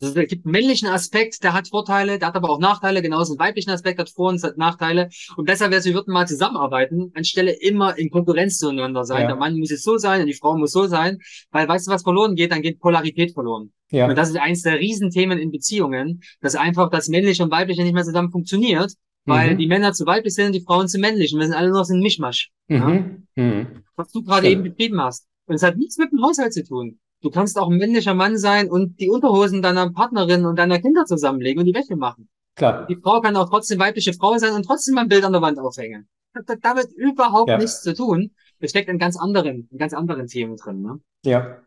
es 0.00 0.14
gibt 0.14 0.46
einen 0.46 0.52
männlichen 0.52 0.88
Aspekt, 0.88 1.44
der 1.44 1.52
hat 1.52 1.68
Vorteile, 1.68 2.18
der 2.18 2.28
hat 2.28 2.36
aber 2.36 2.48
auch 2.50 2.58
Nachteile, 2.58 3.02
genauso 3.02 3.34
ein 3.34 3.38
weiblichen 3.38 3.70
Aspekt 3.70 3.98
hat 3.98 4.08
Vor- 4.08 4.30
und 4.30 4.56
Nachteile. 4.56 5.10
Und 5.36 5.44
besser 5.44 5.70
wäre, 5.70 5.82
sie 5.82 5.92
würden 5.92 6.12
mal 6.12 6.26
zusammenarbeiten, 6.26 7.12
anstelle 7.14 7.52
immer 7.52 7.96
in 7.98 8.10
Konkurrenz 8.10 8.58
zueinander 8.58 9.04
sein. 9.04 9.22
Ja. 9.22 9.26
Der 9.28 9.36
Mann 9.36 9.58
muss 9.58 9.70
jetzt 9.70 9.84
so 9.84 9.98
sein 9.98 10.22
und 10.22 10.26
die 10.26 10.34
Frau 10.34 10.56
muss 10.56 10.72
so 10.72 10.86
sein, 10.86 11.18
weil 11.50 11.68
weißt 11.68 11.86
du, 11.86 11.90
was 11.90 12.02
verloren 12.02 12.34
geht, 12.34 12.50
dann 12.50 12.62
geht 12.62 12.80
Polarität 12.80 13.32
verloren. 13.32 13.72
Ja. 13.90 14.08
Und 14.08 14.16
das 14.16 14.30
ist 14.30 14.36
eines 14.36 14.62
der 14.62 14.78
Riesenthemen 14.78 15.38
in 15.38 15.50
Beziehungen, 15.50 16.22
dass 16.40 16.54
einfach 16.54 16.90
das 16.90 17.08
männliche 17.08 17.42
und 17.42 17.50
weibliche 17.50 17.82
nicht 17.82 17.94
mehr 17.94 18.04
zusammen 18.04 18.30
funktioniert, 18.30 18.94
weil 19.26 19.52
mhm. 19.52 19.58
die 19.58 19.66
Männer 19.66 19.92
zu 19.92 20.06
weiblich 20.06 20.34
sind 20.34 20.46
und 20.46 20.52
die 20.54 20.62
Frauen 20.62 20.88
zu 20.88 20.98
männlich. 20.98 21.34
Und 21.34 21.40
wir 21.40 21.46
sind 21.46 21.56
alle 21.56 21.70
noch 21.70 21.84
so 21.84 21.94
ein 21.94 22.00
Mischmasch. 22.00 22.50
Mhm. 22.68 23.26
Ja? 23.36 23.42
Mhm. 23.42 23.66
Was 23.96 24.10
du 24.12 24.22
gerade 24.22 24.48
eben 24.48 24.62
betrieben 24.62 25.00
hast. 25.00 25.26
Und 25.46 25.56
es 25.56 25.62
hat 25.62 25.76
nichts 25.76 25.98
mit 25.98 26.10
dem 26.12 26.22
Haushalt 26.22 26.54
zu 26.54 26.64
tun. 26.64 26.98
Du 27.22 27.30
kannst 27.30 27.58
auch 27.58 27.68
ein 27.68 27.76
männlicher 27.76 28.14
Mann 28.14 28.38
sein 28.38 28.70
und 28.70 28.98
die 29.00 29.10
Unterhosen 29.10 29.62
deiner 29.62 29.90
Partnerin 29.90 30.46
und 30.46 30.58
deiner 30.58 30.78
Kinder 30.78 31.04
zusammenlegen 31.04 31.60
und 31.60 31.66
die 31.66 31.74
Wäsche 31.74 31.96
machen. 31.96 32.28
Klar. 32.56 32.86
Die 32.86 32.96
Frau 32.96 33.20
kann 33.20 33.36
auch 33.36 33.48
trotzdem 33.48 33.78
weibliche 33.78 34.12
Frau 34.14 34.36
sein 34.38 34.54
und 34.54 34.64
trotzdem 34.64 34.98
ein 34.98 35.08
Bild 35.08 35.24
an 35.24 35.32
der 35.32 35.42
Wand 35.42 35.58
aufhängen. 35.58 36.08
Das 36.32 36.46
hat 36.48 36.58
damit 36.62 36.92
überhaupt 36.92 37.50
ja. 37.50 37.58
nichts 37.58 37.82
zu 37.82 37.94
tun. 37.94 38.32
Das 38.60 38.70
steckt 38.70 38.88
in 38.88 38.98
ganz 38.98 39.18
anderen, 39.18 39.68
in 39.70 39.78
ganz 39.78 39.94
anderen 39.94 40.26
Themen 40.26 40.56
drin. 40.56 40.82
Ne? 40.82 41.00
Ja. 41.24 41.58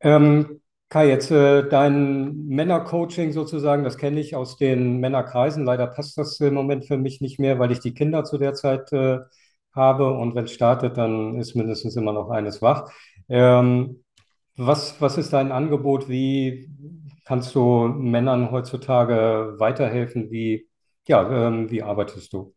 Ähm, 0.00 0.60
Kai, 0.88 1.08
jetzt 1.08 1.30
äh, 1.30 1.66
dein 1.66 2.46
Männercoaching 2.48 3.32
sozusagen, 3.32 3.82
das 3.82 3.96
kenne 3.96 4.20
ich 4.20 4.36
aus 4.36 4.58
den 4.58 4.98
Männerkreisen. 4.98 5.64
Leider 5.64 5.86
passt 5.86 6.18
das 6.18 6.38
im 6.40 6.52
Moment 6.52 6.84
für 6.84 6.98
mich 6.98 7.22
nicht 7.22 7.38
mehr, 7.38 7.58
weil 7.58 7.72
ich 7.72 7.80
die 7.80 7.94
Kinder 7.94 8.24
zu 8.24 8.36
der 8.36 8.52
Zeit 8.52 8.92
äh, 8.92 9.20
habe 9.74 10.12
und 10.12 10.34
wenn 10.34 10.44
es 10.44 10.52
startet, 10.52 10.98
dann 10.98 11.38
ist 11.38 11.54
mindestens 11.54 11.96
immer 11.96 12.12
noch 12.12 12.28
eines 12.28 12.60
wach. 12.60 12.90
Ähm, 13.30 14.01
was, 14.66 15.00
was 15.00 15.18
ist 15.18 15.32
dein 15.32 15.52
Angebot? 15.52 16.08
Wie 16.08 16.70
kannst 17.24 17.54
du 17.54 17.86
Männern 17.86 18.50
heutzutage 18.50 19.54
weiterhelfen? 19.58 20.30
Wie, 20.30 20.68
ja, 21.06 21.48
ähm, 21.48 21.70
wie 21.70 21.82
arbeitest 21.82 22.32
du? 22.32 22.54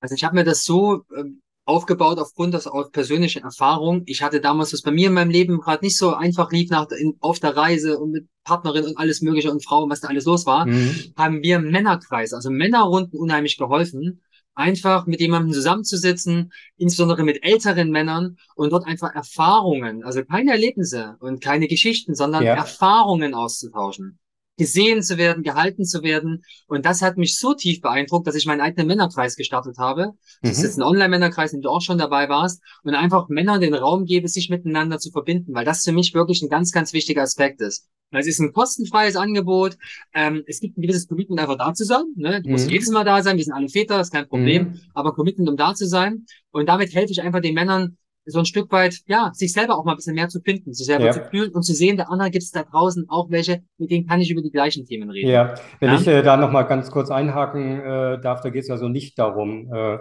Also 0.00 0.14
ich 0.14 0.24
habe 0.24 0.34
mir 0.36 0.44
das 0.44 0.64
so 0.64 1.04
ähm, 1.16 1.42
aufgebaut 1.64 2.18
aufgrund 2.18 2.54
aus 2.54 2.90
persönlicher 2.90 3.42
Erfahrung. 3.42 4.02
Ich 4.06 4.22
hatte 4.22 4.40
damals, 4.40 4.72
was 4.72 4.82
bei 4.82 4.90
mir 4.90 5.08
in 5.08 5.14
meinem 5.14 5.30
Leben 5.30 5.60
gerade 5.60 5.84
nicht 5.84 5.96
so 5.96 6.14
einfach 6.14 6.50
lief, 6.50 6.70
nach, 6.70 6.88
in, 6.90 7.16
auf 7.20 7.38
der 7.38 7.56
Reise 7.56 7.98
und 7.98 8.10
mit 8.10 8.28
Partnerin 8.44 8.84
und 8.84 8.98
alles 8.98 9.20
Mögliche 9.20 9.50
und 9.50 9.64
Frauen, 9.64 9.90
was 9.90 10.00
da 10.00 10.08
alles 10.08 10.24
los 10.24 10.46
war, 10.46 10.66
mhm. 10.66 11.12
haben 11.16 11.42
wir 11.42 11.60
Männerkreis, 11.60 12.32
also 12.32 12.50
Männerrunden 12.50 13.18
unheimlich 13.18 13.56
geholfen, 13.56 14.22
einfach 14.54 15.06
mit 15.06 15.20
jemandem 15.20 15.52
zusammenzusitzen, 15.52 16.52
insbesondere 16.76 17.24
mit 17.24 17.44
älteren 17.44 17.90
Männern 17.90 18.36
und 18.54 18.72
dort 18.72 18.86
einfach 18.86 19.14
Erfahrungen, 19.14 20.04
also 20.04 20.24
keine 20.24 20.52
Erlebnisse 20.52 21.16
und 21.20 21.40
keine 21.40 21.68
Geschichten, 21.68 22.14
sondern 22.14 22.44
ja. 22.44 22.54
Erfahrungen 22.54 23.34
auszutauschen 23.34 24.18
gesehen 24.60 25.02
zu 25.02 25.16
werden, 25.16 25.42
gehalten 25.42 25.86
zu 25.86 26.02
werden. 26.02 26.44
Und 26.66 26.84
das 26.84 27.00
hat 27.00 27.16
mich 27.16 27.38
so 27.38 27.54
tief 27.54 27.80
beeindruckt, 27.80 28.26
dass 28.26 28.34
ich 28.34 28.44
meinen 28.44 28.60
eigenen 28.60 28.88
Männerkreis 28.88 29.34
gestartet 29.34 29.78
habe. 29.78 30.12
Das 30.42 30.50
mhm. 30.50 30.50
ist 30.50 30.62
jetzt 30.62 30.78
ein 30.78 30.82
Online-Männerkreis, 30.82 31.54
in 31.54 31.60
dem 31.60 31.62
du 31.62 31.70
auch 31.70 31.80
schon 31.80 31.96
dabei 31.96 32.28
warst. 32.28 32.62
Und 32.82 32.94
einfach 32.94 33.30
Männern 33.30 33.62
den 33.62 33.72
Raum 33.72 34.04
gebe, 34.04 34.28
sich 34.28 34.50
miteinander 34.50 34.98
zu 34.98 35.12
verbinden, 35.12 35.54
weil 35.54 35.64
das 35.64 35.82
für 35.82 35.92
mich 35.92 36.12
wirklich 36.12 36.42
ein 36.42 36.50
ganz, 36.50 36.72
ganz 36.72 36.92
wichtiger 36.92 37.22
Aspekt 37.22 37.62
ist. 37.62 37.88
Es 38.12 38.26
ist 38.26 38.40
ein 38.40 38.52
kostenfreies 38.52 39.16
Angebot. 39.16 39.76
Ähm, 40.14 40.42
es 40.46 40.60
gibt 40.60 40.76
ein 40.76 40.82
gewisses 40.82 41.06
Commitment, 41.06 41.40
einfach 41.40 41.58
da 41.58 41.72
zu 41.74 41.84
sein. 41.84 42.04
Ne? 42.16 42.42
Du 42.42 42.48
mhm. 42.48 42.52
musst 42.52 42.70
jedes 42.70 42.90
Mal 42.90 43.04
da 43.04 43.22
sein. 43.22 43.36
Wir 43.36 43.44
sind 43.44 43.52
alle 43.52 43.68
Väter, 43.68 43.98
das 43.98 44.08
ist 44.08 44.12
kein 44.12 44.28
Problem. 44.28 44.62
Mhm. 44.64 44.80
Aber 44.94 45.14
Commitment, 45.14 45.48
um 45.48 45.56
da 45.56 45.74
zu 45.74 45.86
sein. 45.86 46.24
Und 46.50 46.68
damit 46.68 46.94
helfe 46.94 47.12
ich 47.12 47.22
einfach 47.22 47.40
den 47.40 47.54
Männern, 47.54 47.96
so 48.26 48.38
ein 48.38 48.44
Stück 48.44 48.70
weit, 48.70 49.00
ja, 49.06 49.30
sich 49.34 49.52
selber 49.52 49.76
auch 49.76 49.84
mal 49.84 49.92
ein 49.92 49.96
bisschen 49.96 50.14
mehr 50.14 50.28
zu 50.28 50.40
finden, 50.40 50.72
sich 50.72 50.86
selber 50.86 51.06
ja. 51.06 51.12
zu 51.12 51.24
fühlen 51.30 51.50
und 51.52 51.62
zu 51.62 51.72
sehen, 51.72 51.96
der 51.96 52.10
andere 52.10 52.30
gibt 52.30 52.42
es 52.42 52.50
da 52.50 52.62
draußen 52.62 53.06
auch 53.08 53.30
welche, 53.30 53.62
mit 53.78 53.90
denen 53.90 54.06
kann 54.06 54.20
ich 54.20 54.30
über 54.30 54.42
die 54.42 54.50
gleichen 54.50 54.84
Themen 54.84 55.10
reden. 55.10 55.30
Ja, 55.30 55.54
wenn 55.80 55.90
ja? 55.90 56.00
ich 56.00 56.06
äh, 56.06 56.22
da 56.22 56.36
nochmal 56.36 56.66
ganz 56.66 56.90
kurz 56.90 57.10
einhaken 57.10 57.80
äh, 57.80 58.20
darf, 58.20 58.40
da 58.42 58.50
geht 58.50 58.64
es 58.64 58.70
also 58.70 58.88
nicht 58.88 59.18
darum, 59.18 59.72
äh, 59.72 59.98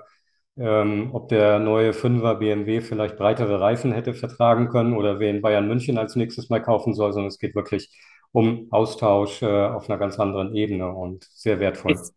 ähm, 0.60 1.10
ob 1.14 1.30
der 1.30 1.60
neue 1.60 1.94
Fünfer 1.94 2.36
BMW 2.36 2.82
vielleicht 2.82 3.18
breitere 3.18 3.60
Reifen 3.60 3.92
hätte 3.92 4.14
vertragen 4.14 4.70
können 4.70 4.96
oder 4.96 5.20
wen 5.20 5.42
Bayern 5.42 5.68
München 5.68 5.98
als 5.98 6.16
nächstes 6.16 6.50
mal 6.50 6.62
kaufen 6.62 6.94
soll, 6.94 7.14
sondern 7.14 7.30
es 7.30 7.40
geht 7.40 7.56
wirklich 7.56 7.90
um 8.32 8.68
Austausch 8.72 9.42
äh, 9.42 9.46
auf 9.46 9.90
einer 9.90 9.98
ganz 9.98 10.20
anderen 10.20 10.54
Ebene 10.56 10.94
und 10.94 11.24
sehr 11.34 11.60
wertvoll. 11.60 11.94
Es, 11.94 12.14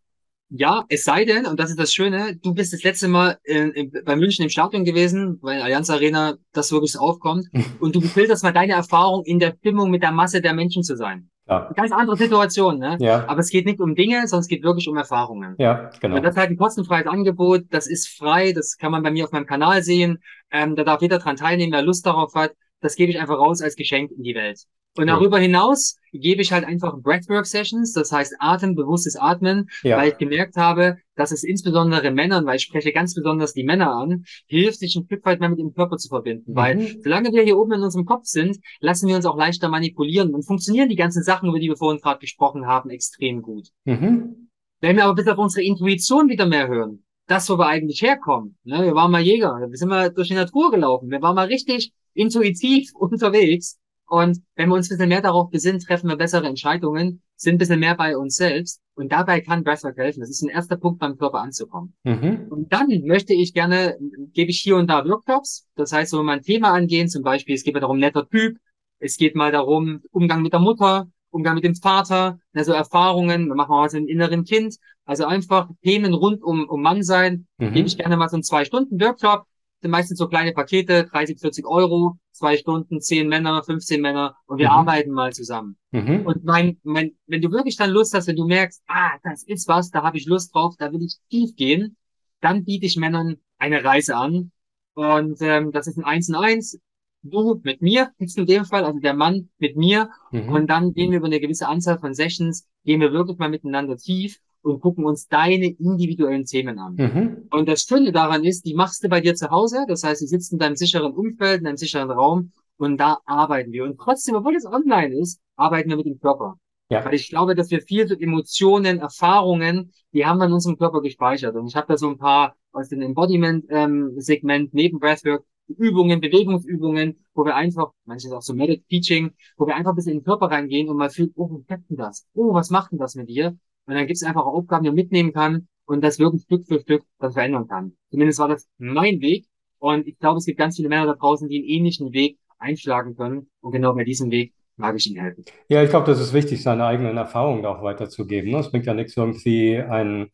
ja, 0.49 0.85
es 0.89 1.03
sei 1.03 1.25
denn, 1.25 1.45
und 1.45 1.59
das 1.59 1.71
ist 1.71 1.79
das 1.79 1.93
Schöne, 1.93 2.35
du 2.35 2.53
bist 2.53 2.73
das 2.73 2.83
letzte 2.83 3.07
Mal 3.07 3.39
in, 3.43 3.91
bei 4.05 4.15
München 4.15 4.43
im 4.43 4.49
Stadion 4.49 4.85
gewesen, 4.85 5.39
weil 5.41 5.61
Allianz 5.61 5.89
Arena 5.89 6.35
das 6.51 6.71
wirklich 6.71 6.91
so 6.91 6.99
aufkommt, 6.99 7.47
und 7.79 7.95
du 7.95 8.01
befilterst 8.01 8.43
mal 8.43 8.53
deine 8.53 8.73
Erfahrung 8.73 9.23
in 9.25 9.39
der 9.39 9.55
Stimmung 9.59 9.89
mit 9.89 10.03
der 10.03 10.11
Masse 10.11 10.41
der 10.41 10.53
Menschen 10.53 10.83
zu 10.83 10.95
sein. 10.95 11.29
Ja. 11.47 11.65
Eine 11.65 11.75
ganz 11.75 11.91
andere 11.91 12.15
Situation, 12.15 12.79
ne? 12.79 12.97
Ja. 12.99 13.27
Aber 13.27 13.39
es 13.39 13.49
geht 13.49 13.65
nicht 13.65 13.81
um 13.81 13.95
Dinge, 13.95 14.27
sondern 14.27 14.41
es 14.41 14.47
geht 14.47 14.63
wirklich 14.63 14.87
um 14.87 14.95
Erfahrungen. 14.95 15.55
Ja, 15.57 15.89
genau. 15.99 16.15
Und 16.15 16.23
das 16.23 16.35
ist 16.35 16.39
halt 16.39 16.51
ein 16.51 16.57
kostenfreies 16.57 17.07
Angebot, 17.07 17.63
das 17.69 17.87
ist 17.87 18.07
frei, 18.07 18.53
das 18.53 18.77
kann 18.77 18.91
man 18.91 19.03
bei 19.03 19.11
mir 19.11 19.25
auf 19.25 19.31
meinem 19.31 19.45
Kanal 19.45 19.83
sehen. 19.83 20.19
Ähm, 20.51 20.75
da 20.75 20.83
darf 20.83 21.01
jeder 21.01 21.19
dran 21.19 21.35
teilnehmen, 21.35 21.73
wer 21.73 21.81
Lust 21.81 22.05
darauf 22.05 22.33
hat. 22.33 22.53
Das 22.79 22.95
gebe 22.95 23.11
ich 23.11 23.19
einfach 23.19 23.37
raus 23.37 23.61
als 23.61 23.75
Geschenk 23.75 24.11
in 24.11 24.23
die 24.23 24.35
Welt. 24.35 24.63
Und 24.95 25.07
darüber 25.07 25.39
hinaus 25.39 25.97
gebe 26.11 26.41
ich 26.43 26.51
halt 26.51 26.65
einfach 26.65 26.95
Breathwork-Sessions, 26.99 27.93
das 27.93 28.11
heißt 28.11 28.35
atembewusstes 28.37 29.15
Atmen, 29.15 29.69
ja. 29.81 29.97
weil 29.97 30.09
ich 30.09 30.17
gemerkt 30.17 30.55
habe, 30.55 30.97
dass 31.15 31.31
es 31.31 31.43
insbesondere 31.43 32.11
Männern, 32.11 32.45
weil 32.45 32.57
ich 32.57 32.63
spreche 32.63 32.91
ganz 32.91 33.15
besonders 33.15 33.53
die 33.53 33.63
Männer 33.63 33.91
an, 33.91 34.25
hilft, 34.45 34.79
sich 34.79 34.95
ein 34.95 35.05
Stück 35.05 35.25
weit 35.25 35.39
mehr 35.39 35.49
mit 35.49 35.59
dem 35.59 35.73
Körper 35.73 35.97
zu 35.97 36.09
verbinden. 36.09 36.51
Mhm. 36.51 36.55
Weil 36.55 36.95
solange 37.03 37.31
wir 37.33 37.41
hier 37.41 37.57
oben 37.57 37.73
in 37.73 37.81
unserem 37.81 38.05
Kopf 38.05 38.25
sind, 38.25 38.59
lassen 38.79 39.07
wir 39.07 39.15
uns 39.15 39.25
auch 39.25 39.37
leichter 39.37 39.69
manipulieren 39.69 40.33
und 40.33 40.45
funktionieren 40.45 40.89
die 40.89 40.95
ganzen 40.95 41.23
Sachen, 41.23 41.49
über 41.49 41.59
die 41.59 41.69
wir 41.69 41.77
vorhin 41.77 42.01
gerade 42.01 42.19
gesprochen 42.19 42.67
haben, 42.67 42.91
extrem 42.91 43.41
gut. 43.41 43.69
Mhm. 43.85 44.49
Wenn 44.79 44.97
wir 44.97 45.05
aber 45.05 45.15
bis 45.15 45.27
auf 45.27 45.37
unsere 45.39 45.65
Intuition 45.65 46.29
wieder 46.29 46.45
mehr 46.45 46.67
hören, 46.67 47.03
das, 47.27 47.49
wo 47.49 47.57
wir 47.57 47.67
eigentlich 47.67 48.01
herkommen. 48.01 48.57
Ne? 48.63 48.83
Wir 48.83 48.93
waren 48.93 49.11
mal 49.11 49.21
Jäger, 49.21 49.57
wir 49.67 49.77
sind 49.77 49.89
mal 49.89 50.11
durch 50.11 50.27
die 50.27 50.33
Natur 50.35 50.71
gelaufen, 50.71 51.09
wir 51.09 51.21
waren 51.21 51.35
mal 51.35 51.47
richtig 51.47 51.93
intuitiv 52.13 52.91
unterwegs 52.95 53.79
und 54.13 54.43
wenn 54.55 54.69
wir 54.69 54.75
uns 54.75 54.91
ein 54.91 54.93
bisschen 54.93 55.09
mehr 55.09 55.23
darauf 55.23 55.49
besinnen, 55.49 55.79
treffen 55.79 56.07
wir 56.07 56.15
bessere 56.15 56.45
Entscheidungen, 56.45 57.23
sind 57.35 57.55
ein 57.55 57.57
bisschen 57.57 57.79
mehr 57.79 57.95
bei 57.95 58.15
uns 58.15 58.35
selbst. 58.35 58.79
Und 58.93 59.11
dabei 59.11 59.41
kann 59.41 59.63
Breathwork 59.63 59.97
helfen. 59.97 60.19
Das 60.19 60.29
ist 60.29 60.43
ein 60.43 60.49
erster 60.49 60.77
Punkt, 60.77 60.99
beim 60.99 61.17
Körper 61.17 61.39
anzukommen. 61.39 61.95
Mhm. 62.03 62.45
Und 62.51 62.71
dann 62.71 62.89
möchte 63.05 63.33
ich 63.33 63.55
gerne, 63.55 63.97
gebe 64.33 64.51
ich 64.51 64.59
hier 64.59 64.75
und 64.75 64.85
da 64.85 65.03
Workshops. 65.03 65.65
Das 65.75 65.91
heißt, 65.91 66.11
so 66.11 66.21
mal 66.21 66.33
ein 66.33 66.43
Thema 66.43 66.73
angehen, 66.73 67.09
zum 67.09 67.23
Beispiel, 67.23 67.55
es 67.55 67.63
geht 67.63 67.73
mal 67.73 67.79
darum, 67.79 67.97
netter 67.97 68.29
Typ. 68.29 68.57
Es 68.99 69.17
geht 69.17 69.33
mal 69.33 69.51
darum, 69.51 70.01
Umgang 70.11 70.43
mit 70.43 70.53
der 70.53 70.59
Mutter, 70.59 71.07
Umgang 71.31 71.55
mit 71.55 71.63
dem 71.63 71.73
Vater, 71.73 72.37
also 72.53 72.71
Erfahrungen, 72.71 73.47
wir 73.47 73.55
machen 73.55 73.71
auch 73.71 73.81
was 73.81 73.93
dem 73.93 74.07
inneren 74.07 74.43
Kind. 74.43 74.75
Also 75.05 75.25
einfach 75.25 75.69
Themen 75.81 76.13
rund 76.13 76.43
um, 76.43 76.69
um 76.69 76.83
Mannsein. 76.83 77.47
Mhm. 77.57 77.73
Gebe 77.73 77.87
ich 77.87 77.97
gerne 77.97 78.15
mal 78.15 78.29
so 78.29 78.35
einen 78.35 78.43
zwei 78.43 78.63
Stunden 78.63 79.01
Workshop 79.01 79.47
sind 79.83 79.91
meistens 79.91 80.17
so 80.17 80.27
kleine 80.27 80.53
Pakete, 80.53 81.05
30, 81.05 81.39
40 81.39 81.67
Euro, 81.67 82.17
zwei 82.31 82.57
Stunden, 82.57 83.01
zehn 83.01 83.27
Männer, 83.27 83.63
15 83.63 84.01
Männer 84.01 84.35
und 84.45 84.57
wir 84.57 84.69
mhm. 84.69 84.75
arbeiten 84.75 85.11
mal 85.11 85.33
zusammen. 85.33 85.77
Mhm. 85.91 86.25
Und 86.25 86.45
mein, 86.45 86.79
mein, 86.83 87.11
wenn 87.27 87.41
du 87.41 87.51
wirklich 87.51 87.75
dann 87.75 87.91
Lust 87.91 88.13
hast, 88.13 88.27
wenn 88.27 88.37
du 88.37 88.47
merkst, 88.47 88.81
ah, 88.87 89.11
das 89.23 89.43
ist 89.43 89.67
was, 89.67 89.91
da 89.91 90.01
habe 90.01 90.17
ich 90.17 90.25
Lust 90.25 90.55
drauf, 90.55 90.75
da 90.79 90.91
will 90.93 91.03
ich 91.03 91.17
tief 91.29 91.55
gehen, 91.55 91.97
dann 92.39 92.63
biete 92.63 92.85
ich 92.85 92.95
Männern 92.95 93.35
eine 93.57 93.83
Reise 93.83 94.15
an. 94.15 94.51
Und 94.93 95.41
ähm, 95.41 95.71
das 95.71 95.87
ist 95.87 95.97
ein 95.97 96.05
Eins 96.05 96.29
in 96.29 96.35
Eins. 96.35 96.79
du 97.21 97.59
mit 97.61 97.81
mir, 97.81 98.11
jetzt 98.19 98.37
in 98.37 98.45
dem 98.45 98.63
Fall, 98.63 98.85
also 98.85 98.99
der 98.99 99.13
Mann 99.13 99.49
mit 99.57 99.75
mir. 99.75 100.09
Mhm. 100.31 100.49
Und 100.49 100.67
dann 100.67 100.93
gehen 100.93 101.11
wir 101.11 101.17
über 101.17 101.27
eine 101.27 101.41
gewisse 101.41 101.67
Anzahl 101.67 101.99
von 101.99 102.13
Sessions, 102.13 102.65
gehen 102.85 103.01
wir 103.01 103.11
wirklich 103.11 103.37
mal 103.37 103.49
miteinander 103.49 103.97
tief 103.97 104.39
und 104.63 104.81
gucken 104.81 105.05
uns 105.05 105.27
deine 105.27 105.67
individuellen 105.67 106.45
Themen 106.45 106.79
an. 106.79 106.95
Mhm. 106.95 107.47
Und 107.51 107.69
das 107.69 107.81
Schöne 107.81 108.11
daran 108.11 108.43
ist, 108.43 108.65
die 108.65 108.73
machst 108.73 109.03
du 109.03 109.09
bei 109.09 109.21
dir 109.21 109.35
zu 109.35 109.49
Hause. 109.49 109.85
Das 109.87 110.03
heißt, 110.03 110.21
du 110.21 110.25
sitzt 110.25 110.51
in 110.53 110.59
deinem 110.59 110.75
sicheren 110.75 111.13
Umfeld, 111.13 111.59
in 111.59 111.65
deinem 111.65 111.77
sicheren 111.77 112.09
Raum 112.09 112.51
und 112.77 112.97
da 112.97 113.19
arbeiten 113.25 113.71
wir. 113.71 113.83
Und 113.83 113.97
trotzdem, 113.97 114.35
obwohl 114.35 114.55
es 114.55 114.65
online 114.65 115.15
ist, 115.15 115.39
arbeiten 115.55 115.89
wir 115.89 115.97
mit 115.97 116.05
dem 116.05 116.19
Körper. 116.19 116.55
Ja. 116.89 117.03
Weil 117.05 117.13
ich 117.13 117.29
glaube, 117.29 117.55
dass 117.55 117.71
wir 117.71 117.81
viel 117.81 118.07
so 118.07 118.15
Emotionen, 118.15 118.99
Erfahrungen, 118.99 119.91
die 120.13 120.25
haben 120.25 120.37
wir 120.37 120.45
in 120.45 120.53
unserem 120.53 120.77
Körper 120.77 121.01
gespeichert. 121.01 121.55
Und 121.55 121.67
ich 121.67 121.75
habe 121.75 121.87
da 121.87 121.97
so 121.97 122.09
ein 122.09 122.17
paar 122.17 122.55
aus 122.71 122.89
dem 122.89 123.01
Embodiment-Segment 123.01 124.65
ähm, 124.65 124.69
neben 124.73 124.99
Breathwork 124.99 125.43
Übungen, 125.67 126.19
Bewegungsübungen, 126.19 127.23
wo 127.33 127.45
wir 127.45 127.55
einfach, 127.55 127.91
manches 128.05 128.31
auch 128.31 128.41
so 128.41 128.53
Medic 128.53 128.87
Teaching, 128.89 129.31
wo 129.57 129.65
wir 129.65 129.75
einfach 129.75 129.91
ein 129.91 129.95
bisschen 129.95 130.11
in 130.13 130.17
den 130.19 130.25
Körper 130.25 130.47
reingehen 130.47 130.89
und 130.89 130.97
mal 130.97 131.09
fühlen, 131.09 131.31
oh, 131.35 131.47
macht 131.67 131.89
denn 131.89 131.97
das? 131.97 132.27
Oh, 132.33 132.53
was 132.53 132.69
macht 132.69 132.91
denn 132.91 132.99
das 132.99 133.15
mit 133.15 133.29
dir? 133.29 133.57
Und 133.85 133.95
dann 133.95 134.07
gibt 134.07 134.17
es 134.17 134.23
einfach 134.23 134.45
Aufgaben, 134.45 134.83
die 134.83 134.89
man 134.89 134.95
mitnehmen 134.95 135.33
kann 135.33 135.67
und 135.85 136.03
das 136.03 136.19
wirklich 136.19 136.43
Stück 136.43 136.65
für 136.67 136.79
Stück 136.79 137.03
dann 137.19 137.31
verändern 137.31 137.67
kann. 137.67 137.93
Zumindest 138.09 138.39
war 138.39 138.47
das 138.47 138.67
mein 138.77 139.21
Weg. 139.21 139.45
Und 139.79 140.07
ich 140.07 140.17
glaube, 140.17 140.37
es 140.37 140.45
gibt 140.45 140.57
ganz 140.57 140.77
viele 140.77 140.89
Männer 140.89 141.05
da 141.05 141.13
draußen, 141.13 141.49
die 141.49 141.57
einen 141.57 141.67
ähnlichen 141.67 142.13
Weg 142.13 142.39
einschlagen 142.57 143.15
können. 143.15 143.49
Und 143.59 143.71
genau 143.73 143.93
bei 143.93 144.05
diesem 144.05 144.31
Weg 144.31 144.53
mag 144.77 144.95
ich 144.95 145.07
ihnen 145.07 145.21
helfen. 145.21 145.43
Ja, 145.67 145.83
ich 145.83 145.89
glaube, 145.89 146.07
das 146.07 146.21
ist 146.21 146.33
wichtig, 146.33 146.63
seine 146.63 146.85
eigenen 146.85 147.17
Erfahrungen 147.17 147.65
auch 147.65 147.83
weiterzugeben. 147.83 148.51
Ne? 148.51 148.59
Es 148.59 148.71
bringt 148.71 148.85
ja 148.85 148.93
nichts, 148.93 149.17
irgendwie 149.17 149.77
ein, 149.77 150.29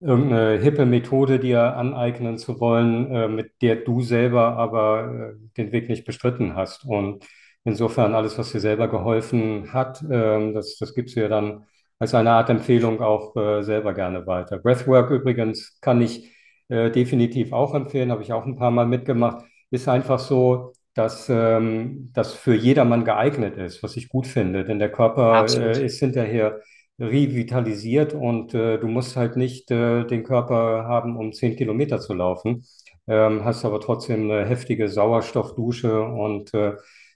irgendeine 0.00 0.60
hippe 0.60 0.84
Methode 0.84 1.40
dir 1.40 1.76
aneignen 1.76 2.36
zu 2.36 2.60
wollen, 2.60 3.10
äh, 3.10 3.28
mit 3.28 3.52
der 3.62 3.76
du 3.76 4.02
selber 4.02 4.56
aber 4.56 5.34
äh, 5.34 5.46
den 5.56 5.72
Weg 5.72 5.88
nicht 5.88 6.04
bestritten 6.04 6.54
hast. 6.54 6.84
Und 6.84 7.24
insofern 7.64 8.14
alles, 8.14 8.38
was 8.38 8.52
dir 8.52 8.60
selber 8.60 8.88
geholfen 8.88 9.72
hat, 9.72 10.02
äh, 10.02 10.52
das, 10.52 10.76
das 10.78 10.94
gibst 10.94 11.16
du 11.16 11.20
ja 11.20 11.28
dann 11.28 11.64
als 12.02 12.14
eine 12.14 12.32
Art 12.32 12.50
Empfehlung 12.50 13.00
auch 13.00 13.36
äh, 13.36 13.62
selber 13.62 13.94
gerne 13.94 14.26
weiter. 14.26 14.58
Breathwork 14.58 15.10
übrigens 15.10 15.78
kann 15.80 16.00
ich 16.02 16.32
äh, 16.68 16.90
definitiv 16.90 17.52
auch 17.52 17.74
empfehlen, 17.76 18.10
habe 18.10 18.22
ich 18.22 18.32
auch 18.32 18.44
ein 18.44 18.56
paar 18.56 18.72
Mal 18.72 18.86
mitgemacht. 18.86 19.44
Ist 19.70 19.88
einfach 19.88 20.18
so, 20.18 20.72
dass 20.94 21.28
ähm, 21.28 22.10
das 22.12 22.34
für 22.34 22.56
jedermann 22.56 23.04
geeignet 23.04 23.56
ist, 23.56 23.84
was 23.84 23.96
ich 23.96 24.08
gut 24.08 24.26
finde, 24.26 24.64
denn 24.64 24.80
der 24.80 24.90
Körper 24.90 25.54
äh, 25.54 25.86
ist 25.86 26.00
hinterher 26.00 26.60
revitalisiert 26.98 28.14
und 28.14 28.52
äh, 28.52 28.78
du 28.78 28.88
musst 28.88 29.16
halt 29.16 29.36
nicht 29.36 29.70
äh, 29.70 30.04
den 30.04 30.24
Körper 30.24 30.84
haben, 30.88 31.16
um 31.16 31.32
zehn 31.32 31.54
Kilometer 31.56 32.00
zu 32.00 32.14
laufen, 32.14 32.64
ähm, 33.06 33.44
hast 33.44 33.64
aber 33.64 33.78
trotzdem 33.80 34.28
eine 34.28 34.44
heftige 34.44 34.88
Sauerstoffdusche 34.88 36.02
und 36.02 36.52
äh, 36.52 36.74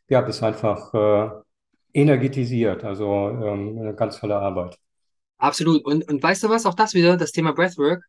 ja, 0.09 0.21
bist 0.21 0.45
einfach 0.45 0.95
äh, 0.95 1.31
energetisiert, 1.97 2.85
also 2.85 3.31
ähm, 3.31 3.79
eine 3.81 3.95
ganz 3.95 4.21
tolle 4.21 4.37
Arbeit. 4.37 4.79
Absolut. 5.39 5.85
Und, 5.85 6.07
und 6.09 6.23
weißt 6.23 6.43
du 6.43 6.51
was, 6.51 6.67
auch 6.67 6.75
das 6.75 6.95
wieder, 6.95 7.17
das 7.17 7.33
Thema 7.33 7.53
Breathwork. 7.53 8.05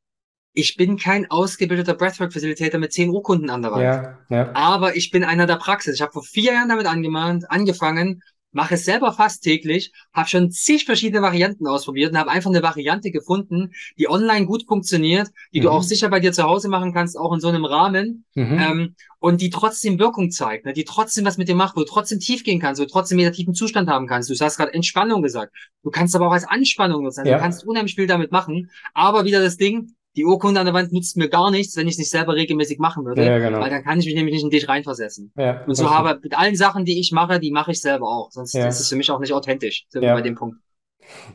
Ich 0.53 0.75
bin 0.75 0.97
kein 0.97 1.29
ausgebildeter 1.29 1.93
Breathwork-Facilitator 1.93 2.79
mit 2.79 2.91
zehn 2.91 3.09
Urkunden 3.09 3.49
an 3.49 3.61
der 3.61 3.71
Wand. 3.71 3.83
Ja, 3.83 4.17
ja. 4.29 4.51
Aber 4.53 4.95
ich 4.95 5.11
bin 5.11 5.23
einer 5.23 5.45
der 5.45 5.55
Praxis. 5.55 5.95
Ich 5.95 6.01
habe 6.01 6.11
vor 6.11 6.23
vier 6.23 6.53
Jahren 6.53 6.69
damit 6.69 6.85
angemahnt, 6.85 7.49
angefangen, 7.49 8.21
mache 8.51 8.75
es 8.75 8.85
selber 8.85 9.13
fast 9.13 9.43
täglich, 9.43 9.91
habe 10.13 10.29
schon 10.29 10.51
zig 10.51 10.85
verschiedene 10.85 11.21
Varianten 11.21 11.67
ausprobiert 11.67 12.11
und 12.11 12.17
habe 12.17 12.31
einfach 12.31 12.49
eine 12.49 12.63
Variante 12.63 13.11
gefunden, 13.11 13.71
die 13.97 14.09
online 14.09 14.45
gut 14.45 14.65
funktioniert, 14.67 15.29
die 15.53 15.59
mhm. 15.59 15.63
du 15.63 15.69
auch 15.71 15.83
sicher 15.83 16.09
bei 16.09 16.19
dir 16.19 16.33
zu 16.33 16.43
Hause 16.43 16.69
machen 16.69 16.93
kannst, 16.93 17.17
auch 17.17 17.33
in 17.33 17.39
so 17.39 17.49
einem 17.49 17.65
Rahmen 17.65 18.25
mhm. 18.35 18.59
ähm, 18.59 18.95
und 19.19 19.41
die 19.41 19.49
trotzdem 19.49 19.99
Wirkung 19.99 20.31
zeigt, 20.31 20.65
ne? 20.65 20.73
die 20.73 20.85
trotzdem 20.85 21.25
was 21.25 21.37
mit 21.37 21.47
dir 21.47 21.55
macht, 21.55 21.75
wo 21.75 21.81
du 21.81 21.85
trotzdem 21.85 22.19
tief 22.19 22.43
gehen 22.43 22.59
kannst, 22.59 22.79
wo 22.79 22.85
du 22.85 22.91
trotzdem 22.91 23.17
meditativen 23.17 23.53
Zustand 23.53 23.89
haben 23.89 24.07
kannst. 24.07 24.29
Du 24.29 24.35
hast 24.43 24.57
gerade 24.57 24.73
Entspannung 24.73 25.21
gesagt. 25.21 25.53
Du 25.83 25.89
kannst 25.89 26.15
aber 26.15 26.27
auch 26.27 26.33
als 26.33 26.47
Anspannung 26.47 27.03
nutzen. 27.03 27.21
Also 27.21 27.31
ja. 27.31 27.37
Du 27.37 27.43
kannst 27.43 27.65
unheimlich 27.65 27.95
viel 27.95 28.07
damit 28.07 28.31
machen. 28.31 28.69
Aber 28.93 29.25
wieder 29.25 29.41
das 29.41 29.57
Ding, 29.57 29.93
die 30.17 30.25
Urkunde 30.25 30.59
an 30.59 30.65
der 30.65 30.73
Wand 30.73 30.91
nützt 30.91 31.15
mir 31.15 31.29
gar 31.29 31.51
nichts, 31.51 31.77
wenn 31.77 31.87
ich 31.87 31.93
es 31.93 31.99
nicht 31.99 32.09
selber 32.09 32.35
regelmäßig 32.35 32.79
machen 32.79 33.05
würde. 33.05 33.23
Ja, 33.23 33.37
genau. 33.37 33.59
Weil 33.59 33.69
dann 33.69 33.83
kann 33.83 33.99
ich 33.99 34.05
mich 34.07 34.15
nämlich 34.15 34.33
nicht 34.33 34.43
in 34.43 34.49
dich 34.49 34.67
reinversetzen. 34.67 35.31
Ja, 35.37 35.63
und 35.65 35.75
so 35.75 35.89
habe 35.89 36.19
mit 36.21 36.37
allen 36.37 36.55
Sachen, 36.55 36.85
die 36.85 36.99
ich 36.99 37.11
mache, 37.11 37.39
die 37.39 37.51
mache 37.51 37.71
ich 37.71 37.79
selber 37.79 38.07
auch. 38.07 38.31
Sonst 38.31 38.53
ja. 38.53 38.67
ist 38.67 38.79
es 38.79 38.89
für 38.89 38.95
mich 38.95 39.11
auch 39.11 39.19
nicht 39.19 39.31
authentisch, 39.31 39.85
so 39.89 40.01
ja. 40.01 40.15
bei 40.15 40.21
dem 40.21 40.35
Punkt. 40.35 40.57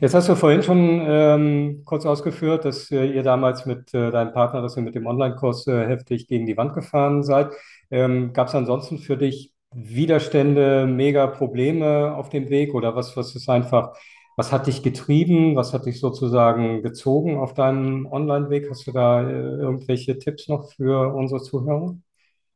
Jetzt 0.01 0.13
hast 0.13 0.29
du 0.29 0.35
vorhin 0.35 0.61
schon 0.61 1.01
ähm, 1.07 1.81
kurz 1.85 2.05
ausgeführt, 2.05 2.65
dass 2.65 2.91
äh, 2.91 3.05
ihr 3.05 3.23
damals 3.23 3.65
mit 3.65 3.93
äh, 3.93 4.11
deinem 4.11 4.33
Partner, 4.33 4.61
dass 4.61 4.77
ihr 4.77 4.83
mit 4.83 4.95
dem 4.95 5.07
Online-Kurs 5.07 5.65
äh, 5.67 5.87
heftig 5.87 6.27
gegen 6.27 6.45
die 6.45 6.57
Wand 6.57 6.73
gefahren 6.73 7.23
seid. 7.23 7.51
Ähm, 7.89 8.33
Gab 8.33 8.49
es 8.49 8.55
ansonsten 8.55 8.99
für 8.99 9.17
dich 9.17 9.51
Widerstände, 9.73 10.85
mega 10.85 11.25
Probleme 11.27 12.13
auf 12.15 12.29
dem 12.29 12.49
Weg 12.49 12.75
oder 12.75 12.95
was, 12.95 13.17
was 13.17 13.33
ist 13.33 13.49
einfach 13.49 13.93
was 14.35 14.51
hat 14.51 14.67
dich 14.67 14.83
getrieben? 14.83 15.55
Was 15.55 15.73
hat 15.73 15.85
dich 15.85 15.99
sozusagen 15.99 16.81
gezogen 16.81 17.37
auf 17.37 17.53
deinem 17.53 18.05
Online-Weg? 18.05 18.69
Hast 18.69 18.87
du 18.87 18.91
da 18.91 19.21
äh, 19.21 19.31
irgendwelche 19.31 20.17
Tipps 20.17 20.47
noch 20.47 20.71
für 20.71 21.13
unsere 21.13 21.41
Zuhörer? 21.41 21.97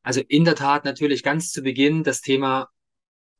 Also 0.04 0.22
in 0.28 0.46
der 0.46 0.56
Tat 0.56 0.86
natürlich 0.86 1.22
ganz 1.24 1.52
zu 1.52 1.62
Beginn 1.62 2.04
das 2.04 2.22
Thema 2.22 2.70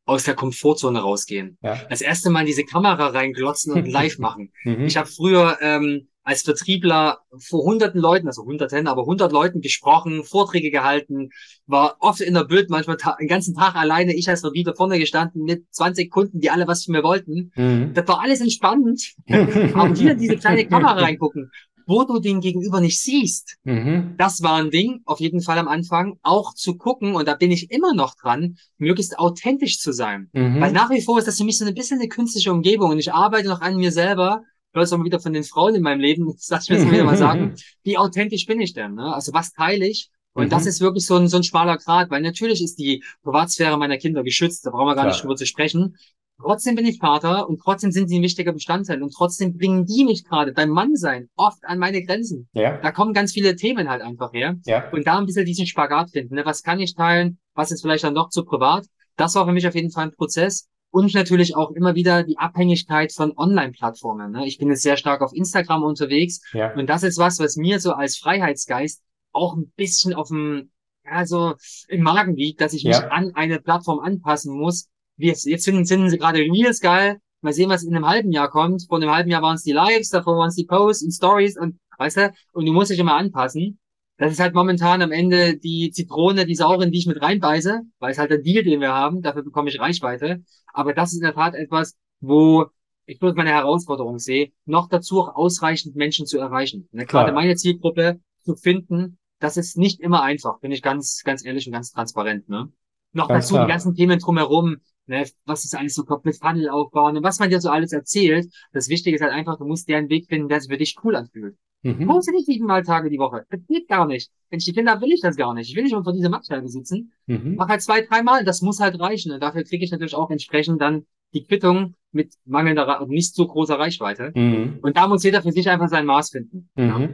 aus 0.06 0.24
der 0.24 0.36
Komfortzone 0.36 1.00
rausgehen. 1.00 1.58
Ja. 1.62 1.80
Das 1.90 2.02
erste 2.02 2.30
Mal 2.30 2.42
in 2.42 2.46
diese 2.48 2.64
Kamera 2.64 3.08
reinglotzen 3.08 3.74
und 3.74 3.86
live 3.92 4.20
machen. 4.20 4.52
Mhm. 4.64 4.86
Ich 4.86 4.98
habe 4.98 5.08
früher 5.08 5.58
ähm, 5.62 6.08
als 6.28 6.42
Vertriebler 6.42 7.20
vor 7.38 7.64
hunderten 7.64 8.02
Leuten, 8.02 8.28
also 8.28 8.44
hunderten, 8.44 8.88
aber 8.88 9.06
hundert 9.06 9.32
Leuten 9.32 9.62
gesprochen, 9.62 10.26
Vorträge 10.26 10.72
gehalten, 10.72 11.30
war 11.68 11.96
oft 12.00 12.20
in 12.20 12.34
der 12.34 12.44
Bild, 12.44 12.70
manchmal 12.70 12.98
den 13.18 13.30
ganzen 13.30 13.56
Tag 13.56 13.76
alleine, 13.76 14.14
ich 14.14 14.28
als 14.28 14.42
Vertriebler 14.42 14.76
vorne 14.76 15.00
gestanden 15.00 15.44
mit 15.44 15.64
20 15.72 16.12
Kunden, 16.12 16.42
die 16.42 16.50
alle 16.50 16.68
was 16.68 16.84
von 16.84 16.92
mir 16.92 17.04
wollten. 17.04 17.54
Mhm. 17.56 17.94
Das 17.94 18.06
war 18.10 18.20
alles 18.20 18.42
entspannend. 18.42 19.14
aber 19.74 19.96
hier 19.96 20.12
in 20.12 20.18
diese 20.18 20.36
kleine 20.36 20.68
Kamera 20.68 21.00
reingucken, 21.00 21.50
wo 21.86 22.04
du 22.04 22.20
den 22.20 22.42
Gegenüber 22.42 22.82
nicht 22.82 23.00
siehst. 23.00 23.56
Mhm. 23.64 24.16
Das 24.18 24.44
war 24.44 24.56
ein 24.62 24.70
Ding, 24.70 25.00
auf 25.06 25.22
jeden 25.22 25.40
Fall 25.40 25.58
am 25.58 25.70
Anfang, 25.70 26.20
auch 26.24 26.54
zu 26.54 26.76
gucken, 26.76 27.16
und 27.16 27.26
da 27.26 27.36
bin 27.36 27.52
ich 27.52 27.72
immer 27.72 27.94
noch 27.94 28.16
dran, 28.16 28.58
möglichst 28.78 29.18
authentisch 29.18 29.80
zu 29.80 29.94
sein. 29.94 30.28
Mhm. 30.34 30.60
Weil 30.60 30.74
nach 30.74 30.90
wie 30.90 31.02
vor 31.02 31.20
ist 31.20 31.28
das 31.30 31.38
für 31.38 31.46
mich 31.46 31.58
so 31.58 31.64
ein 31.64 31.74
bisschen 31.74 32.00
eine 32.00 32.10
künstliche 32.10 32.52
Umgebung 32.52 32.92
und 32.92 33.00
ich 33.00 33.14
arbeite 33.14 33.48
noch 33.48 33.62
an 33.62 33.78
mir 33.78 33.94
selber, 33.94 34.44
höre 34.74 34.84
es 34.84 34.94
auch 34.94 34.98
mal 34.98 35.06
wieder 35.06 35.20
von 35.20 35.34
den 35.34 35.44
Frauen 35.44 35.76
in 35.76 35.82
meinem 35.82 36.00
Leben, 36.00 36.26
das 36.34 36.50
lass 36.50 36.64
ich 36.64 36.70
mir 36.70 36.78
jetzt 36.78 36.92
wieder 36.92 37.04
mal 37.04 37.18
sagen, 37.18 37.56
wie 37.84 37.98
authentisch 37.98 38.46
bin 38.46 38.60
ich 38.60 38.74
denn? 38.74 38.96
Ne? 38.96 39.14
Also 39.14 39.34
was 39.34 39.52
teile 39.52 39.88
ich? 39.88 40.10
Und 40.34 40.46
mhm. 40.46 40.50
das 40.50 40.68
ist 40.68 40.82
wirklich 40.82 41.06
so 41.06 41.16
ein, 41.16 41.28
so 41.28 41.38
ein 41.38 41.44
schmaler 41.44 41.78
Grad, 41.78 42.12
weil 42.12 42.22
natürlich 42.22 42.64
ist 42.64 42.78
die 42.78 43.04
Privatsphäre 43.24 43.78
meiner 43.78 43.98
Kinder 43.98 44.24
geschützt, 44.24 44.66
da 44.66 44.70
brauchen 44.70 44.86
wir 44.86 44.96
gar 44.96 45.06
Klar. 45.06 45.14
nicht 45.14 45.24
drüber 45.24 45.36
zu 45.36 45.48
sprechen. 45.48 45.96
Trotzdem 46.40 46.76
bin 46.76 46.86
ich 46.86 47.00
Vater 47.00 47.50
und 47.50 47.60
trotzdem 47.60 47.92
sind 47.92 48.10
sie 48.10 48.20
ein 48.20 48.22
wichtiger 48.22 48.54
Bestandteil 48.54 49.02
und 49.02 49.12
trotzdem 49.12 49.58
bringen 49.58 49.88
die 49.88 50.06
mich 50.06 50.24
gerade 50.24 50.54
beim 50.54 50.70
Mannsein 50.70 51.30
oft 51.36 51.64
an 51.64 51.80
meine 51.80 52.04
Grenzen. 52.04 52.48
Ja. 52.54 52.78
Da 52.78 52.92
kommen 52.92 53.14
ganz 53.14 53.34
viele 53.34 53.56
Themen 53.56 53.90
halt 53.90 54.04
einfach 54.04 54.34
her. 54.34 54.56
Ja. 54.66 54.88
Und 54.92 55.08
da 55.08 55.18
ein 55.18 55.26
bisschen 55.26 55.46
diesen 55.46 55.66
Spagat 55.66 56.12
finden. 56.12 56.36
Ne? 56.36 56.46
Was 56.46 56.62
kann 56.62 56.80
ich 56.80 56.94
teilen? 56.94 57.40
Was 57.56 57.72
ist 57.72 57.82
vielleicht 57.82 58.04
dann 58.04 58.14
noch 58.14 58.30
zu 58.30 58.46
privat? 58.46 58.86
Das 59.16 59.34
war 59.34 59.48
für 59.48 59.52
mich 59.52 59.68
auf 59.68 59.74
jeden 59.74 59.90
Fall 59.90 60.06
ein 60.06 60.12
Prozess. 60.12 60.68
Und 60.98 61.14
natürlich 61.14 61.56
auch 61.56 61.70
immer 61.74 61.94
wieder 61.94 62.24
die 62.24 62.40
Abhängigkeit 62.40 63.14
von 63.14 63.32
Online-Plattformen. 63.38 64.32
Ne? 64.32 64.48
Ich 64.48 64.58
bin 64.58 64.70
jetzt 64.70 64.82
sehr 64.82 64.98
stark 64.98 65.22
auf 65.22 65.32
Instagram 65.32 65.84
unterwegs. 65.84 66.42
Ja. 66.54 66.74
Und 66.74 66.90
das 66.90 67.04
ist 67.04 67.20
was, 67.20 67.38
was 67.38 67.56
mir 67.56 67.80
so 67.80 67.94
als 67.94 68.18
Freiheitsgeist 68.18 69.04
auch 69.32 69.56
ein 69.56 69.72
bisschen 69.76 70.16
auf 70.16 70.30
dem, 70.30 70.72
ja, 71.06 71.24
so 71.28 71.54
im 71.88 72.02
Magen 72.02 72.36
liegt, 72.36 72.62
dass 72.62 72.74
ich 72.74 72.84
mich 72.84 72.98
ja. 72.98 73.10
an 73.10 73.32
eine 73.36 73.60
Plattform 73.60 74.00
anpassen 74.00 74.58
muss. 74.58 74.90
Jetzt, 75.18 75.46
jetzt 75.46 75.66
finden, 75.66 75.86
finden 75.86 76.10
sie 76.10 76.18
gerade 76.18 76.40
Reels 76.40 76.80
geil. 76.80 77.20
Mal 77.42 77.54
sehen, 77.54 77.70
was 77.70 77.84
in 77.84 77.96
einem 77.96 78.08
halben 78.08 78.32
Jahr 78.32 78.50
kommt. 78.50 78.88
Vor 78.88 78.98
einem 78.98 79.12
halben 79.12 79.30
Jahr 79.30 79.44
waren 79.44 79.58
es 79.58 79.62
die 79.62 79.74
Likes, 79.74 80.10
davor 80.10 80.40
waren 80.40 80.50
es 80.50 80.56
die 80.56 80.66
Posts 80.66 81.04
und 81.04 81.12
Stories 81.12 81.60
und, 81.60 81.78
weißt 82.00 82.18
du, 82.18 82.34
und 82.54 82.66
du 82.66 82.74
musst 82.74 82.90
dich 82.90 82.98
immer 82.98 83.18
anpassen. 83.18 83.78
Das 84.18 84.32
ist 84.32 84.40
halt 84.40 84.56
momentan 84.56 85.02
am 85.02 85.12
Ende 85.12 85.58
die 85.58 85.92
Zitrone, 85.92 86.46
die 86.46 86.56
sauren, 86.56 86.92
die 86.92 86.98
ich 86.98 87.06
mit 87.06 87.22
reinbeiße, 87.22 87.82
weil 88.00 88.12
es 88.12 88.18
halt 88.18 88.32
der 88.32 88.40
Deal, 88.40 88.64
den 88.64 88.82
wir 88.82 88.92
haben. 88.94 89.22
Dafür 89.22 89.44
bekomme 89.44 89.70
ich 89.70 89.80
Reichweite. 89.80 90.44
Aber 90.74 90.94
das 90.94 91.12
ist 91.12 91.20
in 91.20 91.24
der 91.24 91.36
Tat 91.36 91.54
etwas, 91.54 91.96
wo 92.20 92.66
ich 93.06 93.22
nur 93.22 93.34
meine 93.36 93.52
Herausforderung 93.52 94.20
sehe, 94.20 94.52
noch 94.66 94.90
dazu 94.90 95.22
auch 95.22 95.36
ausreichend 95.36 95.96
Menschen 95.96 96.26
zu 96.26 96.40
erreichen. 96.40 96.90
Ne? 96.92 97.06
Gerade 97.06 97.32
meine 97.32 97.56
Zielgruppe 97.56 98.20
zu 98.44 98.56
finden, 98.56 99.18
das 99.40 99.56
ist 99.56 99.78
nicht 99.78 100.00
immer 100.00 100.24
einfach, 100.24 100.60
bin 100.60 100.72
ich 100.72 100.82
ganz, 100.82 101.22
ganz 101.24 101.46
ehrlich 101.46 101.68
und 101.68 101.74
ganz 101.74 101.92
transparent. 101.92 102.50
Ne? 102.50 102.72
Noch 103.14 103.28
ganz 103.28 103.46
dazu 103.46 103.56
klar. 103.56 103.66
die 103.66 103.72
ganzen 103.72 103.96
Themen 103.96 104.20
drumherum, 104.20 104.78
ne? 105.08 105.26
was 105.46 105.66
ist 105.66 105.76
alles 105.76 105.96
so 105.96 106.04
komplett 106.04 106.38
Funnel 106.38 106.70
aufbauen 106.70 107.18
und 107.18 107.24
was 107.24 107.40
man 107.40 107.50
dir 107.50 107.60
so 107.62 107.70
alles 107.70 107.94
erzählt. 107.94 108.54
Das 108.74 108.90
Wichtige 108.90 109.16
ist 109.16 109.22
halt 109.22 109.34
einfach, 109.34 109.58
du 109.58 109.66
musst 109.66 109.88
dir 109.88 109.98
einen 109.98 110.10
Weg 110.10 110.28
finden, 110.28 110.50
der 110.50 110.62
sich 110.62 110.72
für 110.72 110.78
dich 110.78 110.96
cool 111.04 111.16
anfühlt. 111.16 111.58
Mhm. 111.84 112.08
Poste 112.08 112.32
nicht 112.32 112.46
siebenmal 112.46 112.84
Tage 112.84 113.10
die 113.10 113.20
Woche. 113.20 113.46
Das 113.50 113.60
geht 113.68 113.88
gar 113.88 114.08
nicht. 114.08 114.32
Wenn 114.50 114.60
ich 114.60 114.66
die 114.66 114.74
Kinder 114.74 115.00
will 115.02 115.12
ich 115.12 115.22
das 115.22 115.36
gar 115.36 115.54
nicht. 115.54 115.70
Ich 115.70 115.76
will 115.76 115.84
nicht 115.84 115.96
unter 115.96 116.12
dieser 116.12 116.30
Mattscheibe 116.30 116.68
sitzen. 116.68 117.14
Mhm. 117.28 117.56
Mach 117.56 117.68
halt 117.68 117.82
zwei, 117.82 118.02
dreimal. 118.02 118.44
Das 118.44 118.62
muss 118.62 118.80
halt 118.80 119.00
reichen. 119.00 119.32
Und 119.32 119.42
dafür 119.42 119.64
kriege 119.64 119.86
ich 119.86 119.92
natürlich 119.92 120.16
auch 120.16 120.30
entsprechend 120.30 120.82
dann 120.82 121.06
die 121.34 121.44
Quittung 121.44 121.96
mit 122.12 122.34
mangelnder 122.46 123.02
und 123.02 123.10
nicht 123.10 123.36
so 123.36 123.46
großer 123.46 123.78
Reichweite. 123.78 124.32
Mhm. 124.34 124.80
Und 124.82 124.98
da 124.98 125.08
muss 125.08 125.24
jeder 125.24 125.42
für 125.42 125.52
sich 125.52 125.70
einfach 125.70 125.90
sein 125.90 126.06
Maß 126.06 126.32
finden. 126.32 126.70
Mhm. 126.76 126.88
Ja. 126.88 127.10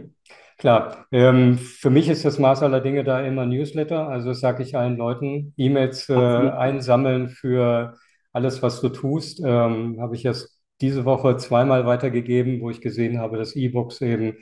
Klar, 0.57 1.07
ähm, 1.11 1.57
für 1.57 1.89
mich 1.89 2.07
ist 2.09 2.25
das 2.25 2.39
Maß 2.39 2.63
aller 2.63 2.79
Dinge 2.81 3.03
da 3.03 3.21
immer 3.25 3.45
Newsletter. 3.45 4.07
Also 4.07 4.29
das 4.29 4.39
sage 4.39 4.63
ich 4.63 4.75
allen 4.77 4.97
Leuten, 4.97 5.53
E-Mails 5.57 6.09
äh, 6.09 6.13
einsammeln 6.15 7.29
für 7.29 7.95
alles, 8.31 8.61
was 8.61 8.79
du 8.81 8.89
tust. 8.89 9.41
Ähm, 9.43 9.97
habe 9.99 10.15
ich 10.15 10.25
erst 10.25 10.61
diese 10.81 11.05
Woche 11.05 11.37
zweimal 11.37 11.85
weitergegeben, 11.85 12.61
wo 12.61 12.69
ich 12.69 12.81
gesehen 12.81 13.19
habe, 13.19 13.37
dass 13.37 13.55
E-Books 13.55 14.01
eben 14.01 14.37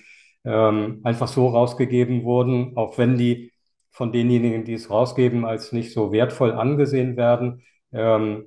ähm, 0.45 1.01
einfach 1.03 1.27
so 1.27 1.47
rausgegeben 1.47 2.23
wurden, 2.23 2.75
auch 2.77 2.97
wenn 2.97 3.17
die 3.17 3.51
von 3.91 4.11
denjenigen, 4.11 4.63
die 4.65 4.73
es 4.73 4.89
rausgeben, 4.89 5.45
als 5.45 5.71
nicht 5.71 5.93
so 5.93 6.11
wertvoll 6.11 6.53
angesehen 6.53 7.17
werden. 7.17 7.63
Ähm, 7.93 8.45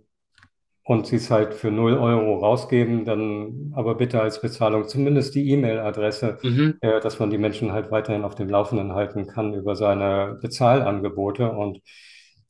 und 0.85 1.07
sie 1.07 1.17
es 1.17 1.31
halt 1.31 1.55
für 1.55 1.71
0 1.71 1.95
Euro 1.99 2.39
rausgeben, 2.39 3.05
dann 3.05 3.73
aber 3.75 3.95
bitte 3.97 4.21
als 4.21 4.41
Bezahlung 4.41 4.87
zumindest 4.89 5.35
die 5.35 5.51
E-Mail-Adresse, 5.51 6.39
Mhm. 6.43 6.79
äh, 6.81 7.01
dass 7.01 7.19
man 7.19 7.31
die 7.31 7.39
Menschen 7.39 7.73
halt 7.73 7.91
weiterhin 7.91 8.25
auf 8.25 8.35
dem 8.35 8.49
Laufenden 8.51 8.93
halten 8.95 9.27
kann 9.27 9.55
über 9.55 9.77
seine 9.77 10.39
Bezahlangebote. 10.43 11.51
Und 11.53 11.81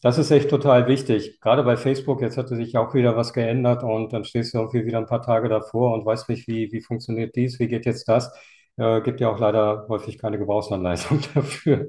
das 0.03 0.19
ist 0.19 0.31
echt 0.31 0.51
total 0.51 0.87
wichtig. 0.89 1.41
Gerade 1.41 1.63
bei 1.63 1.77
Facebook, 1.77 2.21
jetzt 2.21 2.37
hatte 2.37 2.57
sich 2.57 2.77
auch 2.77 2.93
wieder 2.95 3.17
was 3.17 3.33
geändert 3.33 3.83
und 3.83 4.13
dann 4.13 4.25
stehst 4.25 4.53
du 4.55 4.59
irgendwie 4.59 4.85
wieder 4.85 4.99
ein 4.99 5.07
paar 5.07 5.23
Tage 5.23 5.49
davor 5.49 5.95
und 5.95 6.05
weißt 6.05 6.29
nicht, 6.29 6.47
wie, 6.49 6.71
wie 6.73 6.83
funktioniert 6.83 7.35
dies, 7.37 7.59
wie 7.59 7.69
geht 7.69 7.87
jetzt 7.87 8.09
das. 8.09 8.33
Äh, 8.77 9.01
gibt 9.03 9.21
ja 9.21 9.31
auch 9.31 9.39
leider 9.39 9.87
häufig 9.89 10.19
keine 10.19 10.39
Gebrauchsanleitung 10.39 11.21
dafür. 11.35 11.89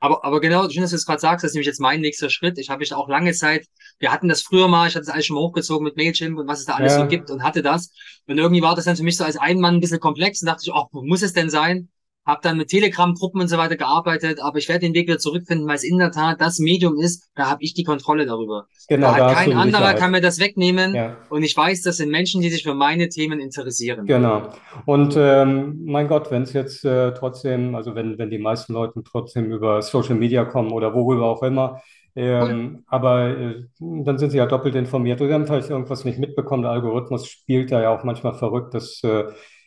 Aber, 0.00 0.24
aber 0.24 0.40
genau, 0.40 0.68
schön, 0.68 0.82
dass 0.82 0.90
du 0.90 0.96
es 0.96 1.06
gerade 1.06 1.20
sagst, 1.20 1.44
das 1.44 1.50
ist 1.50 1.54
nämlich 1.54 1.66
jetzt 1.66 1.80
mein 1.80 2.00
nächster 2.00 2.30
Schritt. 2.30 2.58
Ich 2.58 2.70
habe 2.70 2.80
mich 2.80 2.94
auch 2.94 3.08
lange 3.08 3.32
Zeit, 3.32 3.66
wir 3.98 4.10
hatten 4.12 4.28
das 4.28 4.42
früher 4.42 4.66
mal, 4.68 4.88
ich 4.88 4.94
hatte 4.94 5.04
das 5.06 5.14
alles 5.14 5.26
schon 5.26 5.36
mal 5.36 5.42
hochgezogen 5.42 5.84
mit 5.84 5.96
Mailchimp 5.96 6.38
und 6.38 6.48
was 6.48 6.60
es 6.60 6.66
da 6.66 6.74
alles 6.74 6.94
so 6.94 7.02
Ja, 7.02 7.06
gibt 7.06 7.30
und 7.30 7.42
hatte 7.42 7.62
das. 7.62 7.92
Und 8.26 8.38
irgendwie 8.38 8.62
war 8.62 8.74
das 8.74 8.86
dann 8.86 8.96
für 8.96 9.02
mich 9.02 9.16
so 9.16 9.24
als 9.24 9.36
Ein-Mann 9.36 9.74
ein 9.76 9.80
bisschen 9.80 10.00
komplex 10.00 10.40
und 10.42 10.46
dachte 10.46 10.62
ich, 10.64 10.72
oh, 10.72 10.88
muss 11.02 11.22
es 11.22 11.34
denn 11.34 11.50
sein? 11.50 11.90
Hab 12.30 12.42
dann 12.42 12.56
mit 12.56 12.68
Telegram-Gruppen 12.68 13.40
und 13.40 13.48
so 13.48 13.58
weiter 13.58 13.76
gearbeitet, 13.76 14.40
aber 14.40 14.58
ich 14.58 14.68
werde 14.68 14.80
den 14.86 14.94
Weg 14.94 15.08
wieder 15.08 15.18
zurückfinden, 15.18 15.66
weil 15.66 15.76
es 15.76 15.84
in 15.84 15.98
der 15.98 16.12
Tat 16.12 16.40
das 16.40 16.58
Medium 16.58 16.98
ist, 16.98 17.28
da 17.34 17.50
habe 17.50 17.62
ich 17.62 17.74
die 17.74 17.84
Kontrolle 17.84 18.26
darüber. 18.26 18.66
Da 18.88 18.96
genau, 18.96 19.14
da 19.16 19.28
du 19.28 19.34
kein 19.34 19.52
anderer, 19.52 19.82
kann 19.82 19.94
Sicherheit. 19.94 20.10
mir 20.12 20.20
das 20.20 20.38
wegnehmen 20.40 20.94
Ja. 20.94 21.16
und 21.28 21.42
ich 21.42 21.56
weiß, 21.56 21.82
das 21.82 21.96
sind 21.96 22.10
Menschen, 22.10 22.40
die 22.40 22.50
sich 22.50 22.62
für 22.62 22.74
meine 22.74 23.08
Themen 23.08 23.40
interessieren. 23.40 24.06
Genau. 24.06 24.48
Und 24.86 25.14
ähm, 25.16 25.80
mein 25.84 26.08
Gott, 26.08 26.30
wenn 26.30 26.42
es 26.42 26.52
jetzt 26.52 26.84
äh, 26.84 27.12
trotzdem, 27.14 27.74
also 27.74 27.94
wenn, 27.94 28.18
wenn 28.18 28.30
die 28.30 28.38
meisten 28.38 28.72
Leute 28.72 29.02
trotzdem 29.04 29.52
über 29.52 29.82
Social 29.82 30.14
Media 30.14 30.44
kommen 30.44 30.72
oder 30.72 30.94
worüber 30.94 31.26
auch 31.26 31.42
immer, 31.42 31.82
ähm, 32.16 32.82
aber 32.88 33.28
äh, 33.28 33.64
dann 33.78 34.18
sind 34.18 34.30
sie 34.30 34.38
ja 34.38 34.46
doppelt 34.46 34.74
informiert. 34.74 35.20
Oder 35.20 35.34
haben 35.34 35.46
vielleicht 35.46 35.70
irgendwas 35.70 36.04
nicht 36.04 36.18
mitbekommen. 36.18 36.62
Der 36.62 36.72
Algorithmus 36.72 37.26
spielt 37.26 37.70
da 37.70 37.80
ja 37.80 37.90
auch 37.96 38.04
manchmal 38.04 38.34
verrückt, 38.34 38.74
dass, 38.74 39.02
äh, 39.04 39.24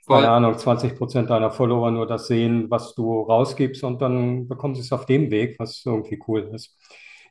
keine 0.08 0.30
Ahnung, 0.30 0.58
20 0.58 0.98
Prozent 0.98 1.30
deiner 1.30 1.52
Follower 1.52 1.92
nur 1.92 2.06
das 2.08 2.28
sehen, 2.28 2.70
was 2.70 2.94
du 2.96 3.22
rausgibst 3.22 3.84
und 3.84 4.02
dann 4.02 4.48
bekommen 4.48 4.76
sie 4.76 4.82
es 4.82 4.92
auf 4.92 5.06
dem 5.06 5.32
Weg, 5.32 5.58
was 5.60 5.84
irgendwie 5.86 6.20
cool 6.28 6.50
ist. 6.54 6.78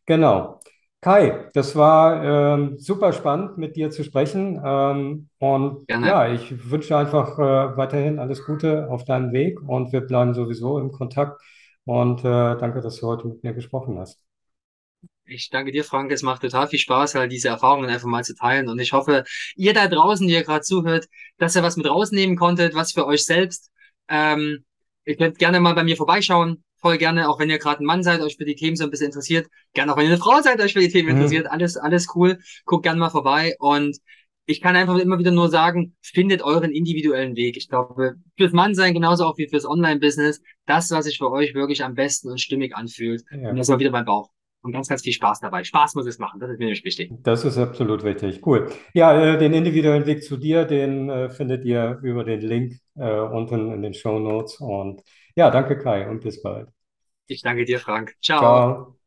Genau. 0.07 0.61
Kai, 1.01 1.51
das 1.55 1.75
war 1.75 2.55
ähm, 2.55 2.79
super 2.79 3.13
spannend, 3.13 3.59
mit 3.59 3.75
dir 3.77 3.91
zu 3.91 4.05
sprechen. 4.05 4.61
Ähm, 4.65 5.29
und 5.39 5.87
gerne. 5.89 6.07
ja, 6.07 6.33
ich 6.33 6.71
wünsche 6.71 6.97
einfach 6.97 7.39
äh, 7.39 7.77
weiterhin 7.77 8.21
alles 8.21 8.45
Gute 8.45 8.89
auf 8.89 9.05
deinem 9.05 9.33
Weg 9.33 9.61
und 9.61 9.93
wir 9.93 10.03
bleiben 10.03 10.33
sowieso 10.35 10.79
im 10.79 10.93
Kontakt. 10.93 11.43
Und 11.85 12.21
äh, 12.21 12.57
danke, 12.57 12.81
dass 12.81 12.97
du 12.97 13.09
heute 13.09 13.27
mit 13.27 13.43
mir 13.43 13.53
gesprochen 13.53 13.99
hast. 13.99 14.23
Ich 15.25 15.51
danke 15.51 15.73
dir, 15.73 15.85
Frank. 15.85 16.11
Es 16.13 16.23
macht 16.23 16.43
total 16.43 16.69
viel 16.69 16.79
Spaß, 16.79 17.15
halt 17.15 17.33
diese 17.33 17.49
Erfahrungen 17.49 17.89
einfach 17.89 18.09
mal 18.09 18.25
zu 18.25 18.35
teilen. 18.35 18.69
Und 18.69 18.79
ich 18.81 18.93
hoffe, 18.93 19.25
ihr 19.57 19.73
da 19.73 19.87
draußen, 19.89 20.27
die 20.27 20.35
ihr 20.35 20.43
gerade 20.43 20.63
zuhört, 20.63 21.07
dass 21.39 21.57
ihr 21.57 21.63
was 21.63 21.77
mit 21.77 21.87
rausnehmen 21.87 22.37
konntet, 22.37 22.75
was 22.75 22.93
für 22.93 23.07
euch 23.07 23.25
selbst. 23.25 23.71
Ähm, 24.09 24.65
ihr 25.05 25.17
könnt 25.17 25.39
gerne 25.39 25.61
mal 25.61 25.75
bei 25.75 25.85
mir 25.85 25.97
vorbeischauen. 25.97 26.65
Voll 26.81 26.99
gerne, 26.99 27.29
auch 27.29 27.39
wenn 27.39 27.49
ihr 27.49 27.59
gerade 27.59 27.83
ein 27.83 27.87
Mann 27.87 28.03
seid, 28.03 28.21
euch 28.21 28.37
für 28.37 28.45
die 28.45 28.57
Themen 28.57 28.77
so 28.77 28.85
ein 28.85 28.91
bisschen 28.91 29.07
interessiert. 29.07 29.49
Gerne 29.73 29.93
auch 29.93 29.97
wenn 29.97 30.05
ihr 30.05 30.11
eine 30.11 30.19
Frau 30.19 30.41
seid, 30.43 30.61
euch 30.61 30.73
für 30.73 30.81
die 30.81 30.89
Themen 30.89 31.11
interessiert. 31.11 31.45
Mhm. 31.45 31.51
Alles, 31.53 31.77
alles 31.77 32.09
cool. 32.17 32.39
Guckt 32.65 32.83
gerne 32.83 32.99
mal 32.99 33.11
vorbei. 33.11 33.55
Und 33.61 33.99
ich 34.47 34.61
kann 34.61 34.75
einfach 34.75 34.99
immer 34.99 35.19
wieder 35.19 35.31
nur 35.31 35.49
sagen, 35.49 35.97
findet 36.01 36.43
euren 36.43 36.73
individuellen 36.73 37.37
Weg. 37.37 37.57
Ich 37.57 37.69
glaube, 37.69 38.17
fürs 38.37 38.53
Mannsein 38.53 38.93
genauso 38.93 39.25
auch 39.25 39.39
wie 39.39 39.49
fürs 39.49 39.65
Online-Business, 39.65 40.43
das, 40.67 40.91
was 40.91 41.05
sich 41.05 41.19
für 41.19 41.31
euch 41.31 41.55
wirklich 41.55 41.85
am 41.85 41.95
besten 41.95 42.29
und 42.29 42.41
stimmig 42.41 42.75
anfühlt. 42.75 43.23
Und 43.31 43.43
Ja, 43.43 43.53
das 43.53 43.69
war 43.69 43.79
wieder 43.79 43.93
mein 43.93 44.05
Bauch. 44.05 44.31
Und 44.63 44.73
ganz, 44.73 44.89
ganz 44.89 45.03
viel 45.03 45.13
Spaß 45.13 45.41
dabei. 45.41 45.65
Spaß 45.65 45.97
muss 45.97 46.07
es 46.07 46.19
machen. 46.19 46.39
Das 46.41 46.51
ist 46.51 46.59
mir 46.59 46.67
nämlich 46.67 46.85
wichtig. 46.85 47.11
das 47.11 47.45
ist 47.45 47.59
absolut 47.59 48.05
wichtig. 48.05 48.47
Cool. 48.47 48.71
Ja, 48.95 49.35
äh, 49.35 49.39
den 49.39 49.53
individuellen 49.55 50.07
Weg 50.07 50.23
zu 50.23 50.37
dir, 50.37 50.65
den 50.65 51.11
äh, 51.11 51.31
findet 51.31 51.65
ihr 51.65 51.99
über 52.03 52.25
den 52.25 52.41
Link 52.41 52.75
äh, 52.97 53.19
unten 53.21 53.73
in 53.73 53.83
den 53.83 53.95
Show 53.95 54.19
Notes. 54.21 54.61
Und 54.61 55.03
ja, 55.35 55.51
danke 55.51 55.77
Kai 55.79 56.09
und 56.09 56.21
bis 56.23 56.41
bald. 56.43 56.69
Ich 57.27 57.43
danke 57.43 57.65
dir, 57.65 57.81
Frank. 57.81 58.15
Ciao. 58.21 58.39
Ciao. 58.41 59.02